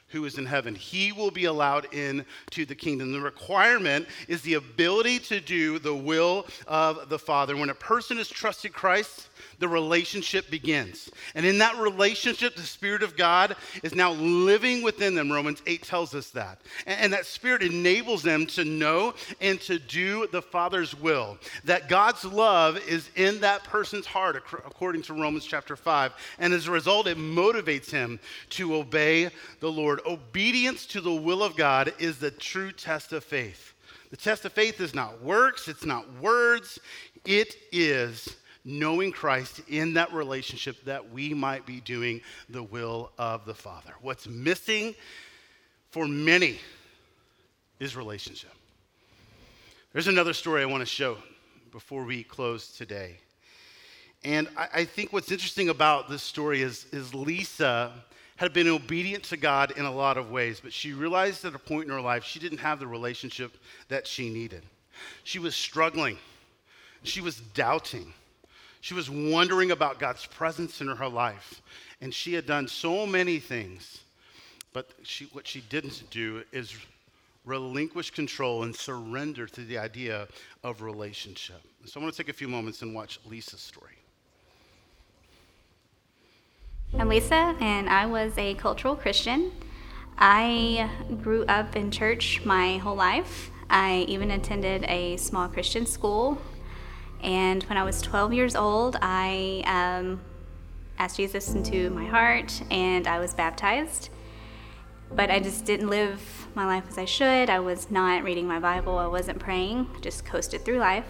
who 0.08 0.24
is 0.24 0.38
in 0.38 0.46
heaven, 0.46 0.74
he 0.74 1.12
will 1.12 1.30
be 1.30 1.46
allowed 1.46 1.92
into 1.92 2.64
the 2.64 2.74
kingdom. 2.74 3.12
The 3.12 3.20
requirement 3.20 4.06
is 4.28 4.42
the 4.42 4.54
ability 4.54 5.18
to 5.20 5.40
do 5.40 5.78
the 5.78 5.94
will 5.94 6.46
of 6.66 7.08
the 7.08 7.18
Father. 7.18 7.56
When 7.56 7.70
a 7.70 7.74
person 7.74 8.18
has 8.18 8.28
trusted 8.28 8.72
Christ, 8.72 9.28
the 9.58 9.68
relationship 9.68 10.50
begins. 10.50 11.10
And 11.34 11.46
in 11.46 11.58
that 11.58 11.76
relationship, 11.78 12.56
the 12.56 12.62
Spirit 12.62 13.02
of 13.02 13.16
God 13.16 13.56
is 13.82 13.94
now 13.94 14.12
living 14.12 14.82
within 14.82 15.14
them. 15.14 15.30
Romans 15.30 15.62
8 15.66 15.82
tells 15.82 16.14
us 16.14 16.30
that. 16.30 16.60
And, 16.86 17.12
that 17.12 17.26
Spirit 17.26 17.62
enables 17.62 18.22
them 18.22 18.46
to 18.46 18.64
know 18.64 19.14
and 19.40 19.60
to 19.62 19.78
do 19.78 20.26
the 20.32 20.42
Father's 20.42 20.94
will. 20.94 21.38
That 21.64 21.88
God's 21.88 22.24
love 22.24 22.78
is 22.88 23.08
in 23.16 23.40
that 23.40 23.64
person's 23.64 24.06
heart, 24.06 24.36
according 24.36 25.02
to 25.02 25.14
Romans 25.14 25.44
chapter 25.44 25.76
5. 25.76 26.12
And 26.38 26.52
as 26.52 26.66
a 26.66 26.72
result, 26.72 27.06
it 27.06 27.18
motivates 27.18 27.90
him 27.90 28.18
to 28.50 28.74
obey 28.74 29.30
the 29.60 29.70
Lord. 29.70 30.00
Obedience 30.06 30.86
to 30.86 31.00
the 31.00 31.14
will 31.14 31.42
of 31.42 31.56
God 31.56 31.92
is 31.98 32.18
the 32.18 32.30
true 32.30 32.72
test 32.72 33.12
of 33.12 33.24
faith. 33.24 33.74
The 34.10 34.16
test 34.16 34.44
of 34.44 34.52
faith 34.52 34.80
is 34.80 34.94
not 34.94 35.22
works, 35.22 35.66
it's 35.66 35.84
not 35.84 36.04
words, 36.20 36.78
it 37.24 37.56
is 37.72 38.36
knowing 38.64 39.12
Christ 39.12 39.60
in 39.68 39.94
that 39.94 40.12
relationship 40.12 40.82
that 40.84 41.10
we 41.12 41.34
might 41.34 41.66
be 41.66 41.80
doing 41.80 42.20
the 42.48 42.62
will 42.62 43.12
of 43.18 43.44
the 43.44 43.54
Father. 43.54 43.92
What's 44.00 44.26
missing 44.26 44.94
for 45.90 46.08
many 46.08 46.58
is 47.78 47.96
relationship. 47.96 48.52
There's 49.92 50.08
another 50.08 50.32
story 50.32 50.62
I 50.62 50.66
want 50.66 50.80
to 50.80 50.86
show 50.86 51.18
before 51.70 52.04
we 52.04 52.24
close 52.24 52.68
today. 52.76 53.18
And 54.24 54.48
I, 54.56 54.68
I 54.74 54.84
think 54.84 55.12
what's 55.12 55.30
interesting 55.30 55.68
about 55.68 56.08
this 56.08 56.22
story 56.22 56.62
is, 56.62 56.86
is 56.92 57.14
Lisa 57.14 57.92
had 58.36 58.52
been 58.52 58.68
obedient 58.68 59.22
to 59.24 59.36
God 59.36 59.72
in 59.76 59.84
a 59.84 59.92
lot 59.92 60.16
of 60.16 60.30
ways, 60.30 60.60
but 60.60 60.72
she 60.72 60.92
realized 60.92 61.44
at 61.44 61.54
a 61.54 61.58
point 61.58 61.84
in 61.84 61.90
her 61.90 62.00
life 62.00 62.24
she 62.24 62.40
didn't 62.40 62.58
have 62.58 62.80
the 62.80 62.86
relationship 62.86 63.56
that 63.88 64.06
she 64.06 64.30
needed. 64.30 64.62
She 65.22 65.38
was 65.38 65.54
struggling, 65.54 66.18
she 67.02 67.20
was 67.20 67.36
doubting. 67.36 68.12
She 68.84 68.92
was 68.92 69.08
wondering 69.08 69.70
about 69.70 69.98
God's 69.98 70.26
presence 70.26 70.82
in 70.82 70.88
her 70.88 71.08
life. 71.08 71.62
And 72.02 72.12
she 72.12 72.34
had 72.34 72.44
done 72.44 72.68
so 72.68 73.06
many 73.06 73.38
things. 73.38 74.02
But 74.74 74.90
she, 75.02 75.24
what 75.32 75.46
she 75.48 75.62
didn't 75.70 76.02
do 76.10 76.42
is 76.52 76.76
relinquish 77.46 78.10
control 78.10 78.64
and 78.64 78.76
surrender 78.76 79.46
to 79.46 79.62
the 79.62 79.78
idea 79.78 80.28
of 80.62 80.82
relationship. 80.82 81.62
So 81.86 81.98
I 81.98 82.02
want 82.02 82.14
to 82.14 82.22
take 82.22 82.28
a 82.28 82.36
few 82.36 82.46
moments 82.46 82.82
and 82.82 82.94
watch 82.94 83.18
Lisa's 83.24 83.62
story. 83.62 83.96
I'm 86.98 87.08
Lisa, 87.08 87.56
and 87.60 87.88
I 87.88 88.04
was 88.04 88.36
a 88.36 88.52
cultural 88.52 88.96
Christian. 88.96 89.50
I 90.18 90.90
grew 91.22 91.46
up 91.46 91.74
in 91.74 91.90
church 91.90 92.42
my 92.44 92.76
whole 92.76 92.96
life. 92.96 93.50
I 93.70 94.04
even 94.08 94.30
attended 94.32 94.84
a 94.84 95.16
small 95.16 95.48
Christian 95.48 95.86
school. 95.86 96.38
And 97.24 97.62
when 97.64 97.78
I 97.78 97.84
was 97.84 98.02
12 98.02 98.34
years 98.34 98.54
old, 98.54 98.96
I 99.00 99.62
um, 99.66 100.20
asked 100.98 101.16
Jesus 101.16 101.54
into 101.54 101.88
my 101.90 102.04
heart 102.04 102.62
and 102.70 103.06
I 103.06 103.18
was 103.18 103.32
baptized. 103.32 104.10
But 105.10 105.30
I 105.30 105.40
just 105.40 105.64
didn't 105.64 105.88
live 105.88 106.20
my 106.54 106.66
life 106.66 106.84
as 106.88 106.98
I 106.98 107.06
should. 107.06 107.48
I 107.48 107.60
was 107.60 107.90
not 107.90 108.24
reading 108.24 108.46
my 108.46 108.58
Bible, 108.58 108.98
I 108.98 109.06
wasn't 109.06 109.38
praying, 109.38 109.88
just 110.02 110.26
coasted 110.26 110.64
through 110.64 110.78
life. 110.78 111.06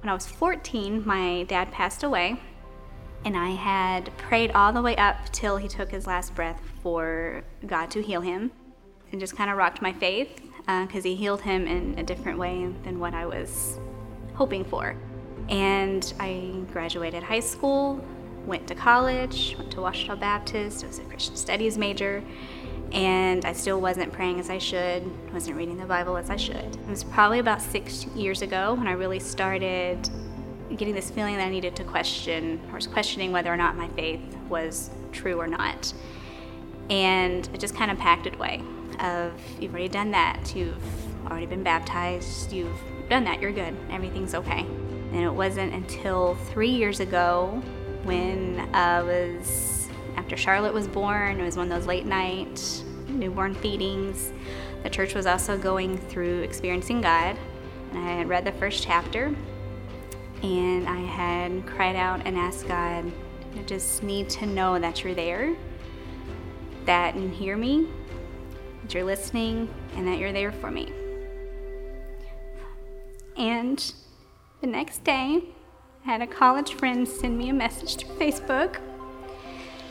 When 0.00 0.08
I 0.08 0.14
was 0.14 0.26
14, 0.26 1.06
my 1.06 1.42
dad 1.44 1.70
passed 1.70 2.02
away 2.02 2.40
and 3.24 3.36
I 3.36 3.50
had 3.50 4.16
prayed 4.16 4.52
all 4.52 4.72
the 4.72 4.80
way 4.80 4.96
up 4.96 5.16
till 5.32 5.58
he 5.58 5.68
took 5.68 5.90
his 5.90 6.06
last 6.06 6.34
breath 6.34 6.60
for 6.82 7.42
God 7.66 7.90
to 7.90 8.02
heal 8.02 8.22
him. 8.22 8.52
And 9.10 9.20
just 9.20 9.36
kind 9.36 9.50
of 9.50 9.56
rocked 9.56 9.82
my 9.82 9.92
faith 9.92 10.42
because 10.60 11.04
uh, 11.04 11.08
he 11.08 11.14
healed 11.14 11.40
him 11.40 11.66
in 11.66 11.98
a 11.98 12.02
different 12.02 12.38
way 12.38 12.70
than 12.84 13.00
what 13.00 13.14
I 13.14 13.26
was 13.26 13.78
hoping 14.34 14.64
for. 14.64 14.94
And 15.48 16.12
I 16.20 16.52
graduated 16.72 17.22
high 17.22 17.40
school, 17.40 18.04
went 18.46 18.66
to 18.68 18.74
college, 18.74 19.54
went 19.58 19.70
to 19.72 19.80
Ouachita 19.80 20.16
Baptist, 20.16 20.86
was 20.86 20.98
a 20.98 21.04
Christian 21.04 21.36
studies 21.36 21.78
major, 21.78 22.22
and 22.92 23.44
I 23.44 23.52
still 23.52 23.80
wasn't 23.80 24.12
praying 24.12 24.40
as 24.40 24.50
I 24.50 24.58
should, 24.58 25.10
wasn't 25.32 25.56
reading 25.56 25.76
the 25.76 25.86
Bible 25.86 26.16
as 26.16 26.30
I 26.30 26.36
should. 26.36 26.56
It 26.56 26.88
was 26.88 27.04
probably 27.04 27.38
about 27.38 27.60
six 27.60 28.06
years 28.08 28.42
ago 28.42 28.74
when 28.74 28.86
I 28.86 28.92
really 28.92 29.20
started 29.20 30.08
getting 30.76 30.94
this 30.94 31.10
feeling 31.10 31.36
that 31.36 31.46
I 31.46 31.50
needed 31.50 31.76
to 31.76 31.84
question, 31.84 32.60
or 32.68 32.76
was 32.76 32.86
questioning 32.86 33.32
whether 33.32 33.52
or 33.52 33.56
not 33.56 33.76
my 33.76 33.88
faith 33.88 34.20
was 34.48 34.90
true 35.12 35.38
or 35.38 35.46
not. 35.46 35.92
And 36.90 37.48
it 37.52 37.60
just 37.60 37.74
kind 37.74 37.90
of 37.90 37.98
packed 37.98 38.26
it 38.26 38.34
away 38.34 38.62
of 39.00 39.32
you've 39.60 39.72
already 39.72 39.88
done 39.88 40.10
that, 40.10 40.54
you've 40.54 40.76
already 41.26 41.46
been 41.46 41.62
baptized, 41.62 42.52
you've 42.52 42.80
done 43.08 43.24
that, 43.24 43.40
you're 43.40 43.52
good, 43.52 43.76
everything's 43.90 44.34
okay. 44.34 44.66
And 45.12 45.22
it 45.22 45.32
wasn't 45.32 45.72
until 45.72 46.34
three 46.50 46.70
years 46.70 47.00
ago 47.00 47.62
when 48.04 48.68
I 48.74 49.02
was, 49.02 49.88
after 50.16 50.36
Charlotte 50.36 50.74
was 50.74 50.86
born, 50.86 51.40
it 51.40 51.44
was 51.44 51.56
one 51.56 51.70
of 51.70 51.78
those 51.78 51.86
late 51.86 52.06
night 52.06 52.84
newborn 53.08 53.54
feedings. 53.54 54.32
The 54.82 54.90
church 54.90 55.14
was 55.14 55.26
also 55.26 55.56
going 55.56 55.98
through 55.98 56.40
experiencing 56.40 57.00
God. 57.00 57.36
And 57.90 57.98
I 57.98 58.12
had 58.12 58.28
read 58.28 58.44
the 58.44 58.52
first 58.52 58.82
chapter 58.82 59.34
and 60.42 60.88
I 60.88 61.00
had 61.00 61.66
cried 61.66 61.96
out 61.96 62.22
and 62.24 62.36
asked 62.36 62.68
God, 62.68 63.10
I 63.56 63.62
just 63.62 64.02
need 64.02 64.28
to 64.30 64.46
know 64.46 64.78
that 64.78 65.02
you're 65.02 65.14
there, 65.14 65.56
that 66.84 67.16
you 67.16 67.28
hear 67.28 67.56
me, 67.56 67.88
that 68.82 68.94
you're 68.94 69.04
listening, 69.04 69.68
and 69.96 70.06
that 70.06 70.18
you're 70.18 70.32
there 70.32 70.52
for 70.52 70.70
me. 70.70 70.92
And 73.36 73.92
the 74.60 74.66
next 74.66 75.04
day, 75.04 75.42
I 76.04 76.10
had 76.12 76.22
a 76.22 76.26
college 76.26 76.74
friend 76.74 77.06
send 77.06 77.38
me 77.38 77.48
a 77.48 77.54
message 77.54 77.96
through 77.96 78.16
Facebook. 78.16 78.80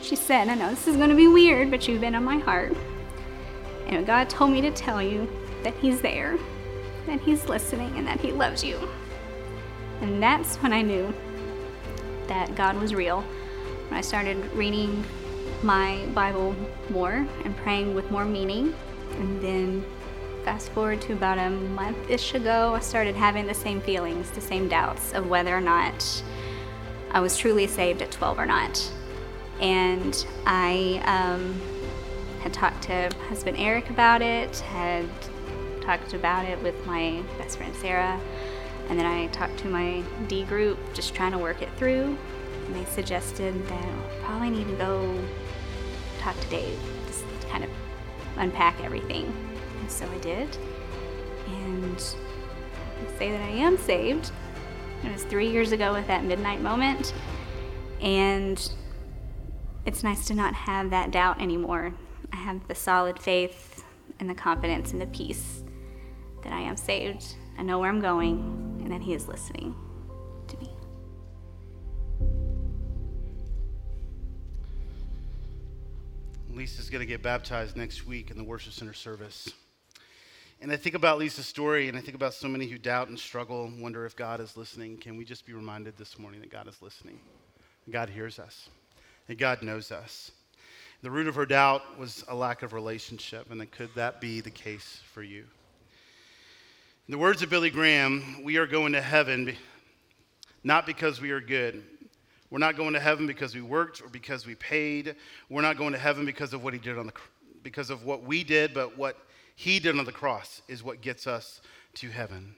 She 0.02 0.14
said, 0.14 0.48
I 0.48 0.54
know 0.54 0.70
this 0.70 0.86
is 0.86 0.96
going 0.96 1.08
to 1.08 1.16
be 1.16 1.28
weird, 1.28 1.70
but 1.70 1.88
you've 1.88 2.00
been 2.00 2.14
on 2.14 2.24
my 2.24 2.38
heart. 2.38 2.76
And 3.86 4.06
God 4.06 4.28
told 4.28 4.50
me 4.50 4.60
to 4.60 4.70
tell 4.70 5.02
you 5.02 5.28
that 5.62 5.74
He's 5.74 6.00
there, 6.00 6.38
that 7.06 7.20
He's 7.20 7.48
listening, 7.48 7.96
and 7.96 8.06
that 8.06 8.20
He 8.20 8.30
loves 8.30 8.62
you. 8.62 8.78
And 10.02 10.22
that's 10.22 10.56
when 10.56 10.72
I 10.72 10.82
knew 10.82 11.14
that 12.26 12.54
God 12.54 12.76
was 12.76 12.94
real. 12.94 13.22
When 13.88 13.98
I 13.98 14.02
started 14.02 14.36
reading 14.52 15.02
my 15.62 16.04
Bible 16.14 16.54
more 16.90 17.26
and 17.44 17.56
praying 17.56 17.94
with 17.94 18.10
more 18.10 18.26
meaning. 18.26 18.74
And 19.12 19.40
then 19.40 19.84
fast 20.48 20.70
forward 20.70 20.98
to 20.98 21.12
about 21.12 21.36
a 21.36 21.50
month 21.50 22.08
ish 22.08 22.34
ago, 22.34 22.74
I 22.74 22.80
started 22.80 23.14
having 23.14 23.46
the 23.46 23.52
same 23.52 23.82
feelings, 23.82 24.30
the 24.30 24.40
same 24.40 24.66
doubts 24.66 25.12
of 25.12 25.28
whether 25.28 25.54
or 25.54 25.60
not 25.60 26.22
I 27.10 27.20
was 27.20 27.36
truly 27.36 27.66
saved 27.66 28.00
at 28.00 28.10
12 28.10 28.38
or 28.38 28.46
not. 28.46 28.90
And 29.60 30.26
I 30.46 31.02
um, 31.04 31.60
had 32.40 32.54
talked 32.54 32.84
to 32.84 33.10
husband 33.28 33.58
Eric 33.58 33.90
about 33.90 34.22
it, 34.22 34.56
had 34.60 35.04
talked 35.82 36.14
about 36.14 36.46
it 36.46 36.62
with 36.62 36.86
my 36.86 37.22
best 37.36 37.58
friend 37.58 37.76
Sarah. 37.76 38.18
And 38.88 38.98
then 38.98 39.04
I 39.04 39.26
talked 39.26 39.58
to 39.58 39.68
my 39.68 40.02
D 40.28 40.44
group, 40.44 40.78
just 40.94 41.14
trying 41.14 41.32
to 41.32 41.38
work 41.38 41.60
it 41.60 41.68
through. 41.76 42.16
And 42.64 42.74
they 42.74 42.86
suggested 42.86 43.68
that 43.68 43.84
I 43.84 44.24
probably 44.24 44.48
need 44.48 44.68
to 44.68 44.76
go 44.76 45.14
talk 46.20 46.40
to 46.40 46.48
Dave, 46.48 46.80
just 47.06 47.26
kind 47.50 47.64
of 47.64 47.70
unpack 48.38 48.82
everything. 48.82 49.47
So 49.88 50.08
I 50.08 50.18
did. 50.18 50.56
And 51.48 51.96
I 51.96 53.18
say 53.18 53.32
that 53.32 53.40
I 53.40 53.48
am 53.48 53.76
saved. 53.78 54.30
It 55.02 55.12
was 55.12 55.24
three 55.24 55.50
years 55.50 55.72
ago 55.72 55.92
with 55.92 56.06
that 56.06 56.24
midnight 56.24 56.60
moment. 56.60 57.14
And 58.00 58.70
it's 59.86 60.04
nice 60.04 60.26
to 60.26 60.34
not 60.34 60.54
have 60.54 60.90
that 60.90 61.10
doubt 61.10 61.40
anymore. 61.40 61.94
I 62.32 62.36
have 62.36 62.68
the 62.68 62.74
solid 62.74 63.18
faith 63.18 63.84
and 64.20 64.28
the 64.28 64.34
confidence 64.34 64.92
and 64.92 65.00
the 65.00 65.06
peace 65.06 65.62
that 66.42 66.52
I 66.52 66.60
am 66.60 66.76
saved. 66.76 67.34
I 67.56 67.62
know 67.62 67.78
where 67.78 67.88
I'm 67.88 68.00
going, 68.00 68.80
and 68.82 68.92
that 68.92 69.00
He 69.00 69.14
is 69.14 69.26
listening 69.26 69.74
to 70.46 70.56
me. 70.58 70.70
Lisa's 76.50 76.90
going 76.90 77.00
to 77.00 77.06
get 77.06 77.22
baptized 77.22 77.76
next 77.76 78.06
week 78.06 78.30
in 78.30 78.36
the 78.36 78.44
Worship 78.44 78.72
Center 78.72 78.92
service. 78.92 79.50
And 80.60 80.72
I 80.72 80.76
think 80.76 80.96
about 80.96 81.18
Lisa's 81.18 81.46
story, 81.46 81.88
and 81.88 81.96
I 81.96 82.00
think 82.00 82.16
about 82.16 82.34
so 82.34 82.48
many 82.48 82.66
who 82.66 82.78
doubt 82.78 83.08
and 83.08 83.16
struggle 83.16 83.70
wonder 83.78 84.04
if 84.04 84.16
God 84.16 84.40
is 84.40 84.56
listening. 84.56 84.96
Can 84.96 85.16
we 85.16 85.24
just 85.24 85.46
be 85.46 85.52
reminded 85.52 85.96
this 85.96 86.18
morning 86.18 86.40
that 86.40 86.50
God 86.50 86.66
is 86.66 86.82
listening? 86.82 87.20
God 87.88 88.10
hears 88.10 88.40
us, 88.40 88.68
and 89.28 89.38
God 89.38 89.62
knows 89.62 89.92
us. 89.92 90.32
The 91.02 91.12
root 91.12 91.28
of 91.28 91.36
her 91.36 91.46
doubt 91.46 91.96
was 91.96 92.24
a 92.26 92.34
lack 92.34 92.64
of 92.64 92.72
relationship, 92.72 93.52
and 93.52 93.70
could 93.70 93.90
that 93.94 94.20
be 94.20 94.40
the 94.40 94.50
case 94.50 95.00
for 95.12 95.22
you? 95.22 95.44
In 97.06 97.12
the 97.12 97.18
words 97.18 97.40
of 97.40 97.50
Billy 97.50 97.70
Graham, 97.70 98.42
we 98.42 98.56
are 98.56 98.66
going 98.66 98.94
to 98.94 99.00
heaven 99.00 99.56
not 100.64 100.86
because 100.86 101.20
we 101.20 101.30
are 101.30 101.40
good. 101.40 101.84
We're 102.50 102.58
not 102.58 102.76
going 102.76 102.94
to 102.94 103.00
heaven 103.00 103.28
because 103.28 103.54
we 103.54 103.62
worked 103.62 104.02
or 104.02 104.08
because 104.08 104.44
we 104.44 104.56
paid. 104.56 105.14
We're 105.48 105.62
not 105.62 105.78
going 105.78 105.92
to 105.92 105.98
heaven 105.98 106.26
because 106.26 106.52
of 106.52 106.64
what 106.64 106.72
he 106.72 106.80
did 106.80 106.98
on 106.98 107.06
the 107.06 107.12
because 107.62 107.90
of 107.90 108.04
what 108.04 108.24
we 108.24 108.42
did, 108.42 108.74
but 108.74 108.98
what 108.98 109.16
he 109.58 109.80
did 109.80 109.98
on 109.98 110.04
the 110.04 110.12
cross 110.12 110.62
is 110.68 110.84
what 110.84 111.00
gets 111.00 111.26
us 111.26 111.60
to 111.94 112.10
heaven. 112.10 112.54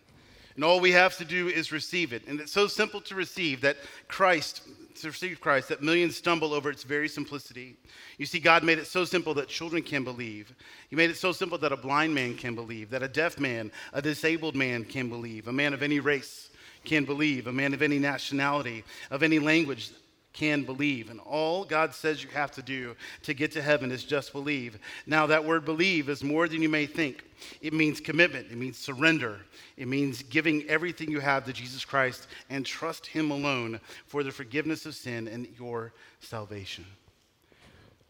And 0.54 0.62
all 0.62 0.80
we 0.80 0.92
have 0.92 1.16
to 1.16 1.24
do 1.24 1.48
is 1.48 1.72
receive 1.72 2.12
it. 2.12 2.26
And 2.28 2.38
it's 2.38 2.52
so 2.52 2.66
simple 2.66 3.00
to 3.00 3.14
receive 3.14 3.62
that 3.62 3.78
Christ, 4.06 4.60
to 5.00 5.06
receive 5.06 5.40
Christ, 5.40 5.70
that 5.70 5.82
millions 5.82 6.16
stumble 6.16 6.52
over 6.52 6.68
its 6.68 6.82
very 6.82 7.08
simplicity. 7.08 7.78
You 8.18 8.26
see, 8.26 8.38
God 8.38 8.64
made 8.64 8.78
it 8.78 8.86
so 8.86 9.06
simple 9.06 9.32
that 9.32 9.48
children 9.48 9.82
can 9.82 10.04
believe. 10.04 10.52
He 10.90 10.96
made 10.96 11.08
it 11.08 11.16
so 11.16 11.32
simple 11.32 11.56
that 11.56 11.72
a 11.72 11.76
blind 11.78 12.14
man 12.14 12.34
can 12.34 12.54
believe, 12.54 12.90
that 12.90 13.02
a 13.02 13.08
deaf 13.08 13.40
man, 13.40 13.72
a 13.94 14.02
disabled 14.02 14.54
man 14.54 14.84
can 14.84 15.08
believe, 15.08 15.48
a 15.48 15.52
man 15.54 15.72
of 15.72 15.82
any 15.82 16.00
race 16.00 16.50
can 16.84 17.06
believe, 17.06 17.46
a 17.46 17.52
man 17.52 17.72
of 17.72 17.80
any 17.80 17.98
nationality, 17.98 18.84
of 19.10 19.22
any 19.22 19.38
language 19.38 19.90
can 20.32 20.62
believe. 20.62 21.10
And 21.10 21.20
all 21.20 21.64
God 21.64 21.94
says 21.94 22.22
you 22.22 22.30
have 22.30 22.52
to 22.52 22.62
do 22.62 22.94
to 23.22 23.34
get 23.34 23.52
to 23.52 23.62
heaven 23.62 23.90
is 23.90 24.04
just 24.04 24.32
believe. 24.32 24.78
Now, 25.06 25.26
that 25.26 25.44
word 25.44 25.64
believe 25.64 26.08
is 26.08 26.22
more 26.22 26.48
than 26.48 26.62
you 26.62 26.68
may 26.68 26.86
think. 26.86 27.24
It 27.60 27.72
means 27.72 28.00
commitment, 28.00 28.48
it 28.50 28.56
means 28.56 28.78
surrender, 28.78 29.38
it 29.76 29.88
means 29.88 30.22
giving 30.22 30.68
everything 30.68 31.10
you 31.10 31.20
have 31.20 31.44
to 31.46 31.52
Jesus 31.52 31.84
Christ 31.84 32.26
and 32.50 32.66
trust 32.66 33.06
Him 33.06 33.30
alone 33.30 33.80
for 34.06 34.22
the 34.22 34.30
forgiveness 34.30 34.86
of 34.86 34.94
sin 34.94 35.26
and 35.26 35.48
your 35.58 35.92
salvation. 36.20 36.84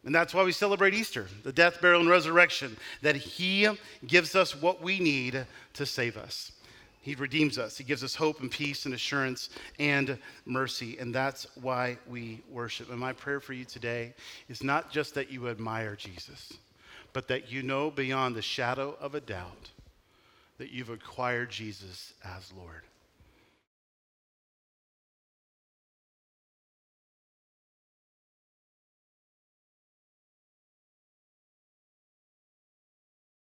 And 0.05 0.15
that's 0.15 0.33
why 0.33 0.43
we 0.43 0.53
celebrate 0.53 0.95
Easter, 0.95 1.27
the 1.43 1.53
death, 1.53 1.81
burial, 1.81 2.01
and 2.01 2.09
resurrection, 2.09 2.77
that 3.03 3.17
He 3.17 3.69
gives 4.07 4.35
us 4.35 4.61
what 4.61 4.83
we 4.83 4.99
need 4.99 5.47
to 5.75 5.87
save 5.87 6.17
us. 6.17 6.53
He 7.03 7.15
redeems 7.15 7.59
us. 7.59 7.79
He 7.79 7.85
gives 7.85 8.05
us 8.05 8.15
hope 8.15 8.41
and 8.41 8.51
peace 8.51 8.85
and 8.85 8.95
assurance 8.95 9.49
and 9.79 10.19
mercy. 10.45 10.99
And 10.99 11.15
that's 11.15 11.47
why 11.61 11.97
we 12.07 12.43
worship. 12.51 12.91
And 12.91 12.99
my 12.99 13.15
prayer 13.15 13.41
for 13.41 13.55
you 13.55 13.65
today 13.65 14.13
is 14.49 14.63
not 14.63 14.91
just 14.91 15.15
that 15.15 15.31
you 15.31 15.49
admire 15.49 15.97
Jesus, 15.97 16.53
but 17.13 17.29
that 17.29 17.51
you 17.51 17.63
know 17.63 17.91
beyond 17.91 18.37
the 18.37 18.43
shadow 18.43 18.97
of 19.01 19.15
a 19.15 19.21
doubt 19.21 19.71
that 20.59 20.71
you've 20.71 20.91
acquired 20.91 21.51
Jesus 21.51 22.13
as 22.23 22.53
Lord. 22.53 22.83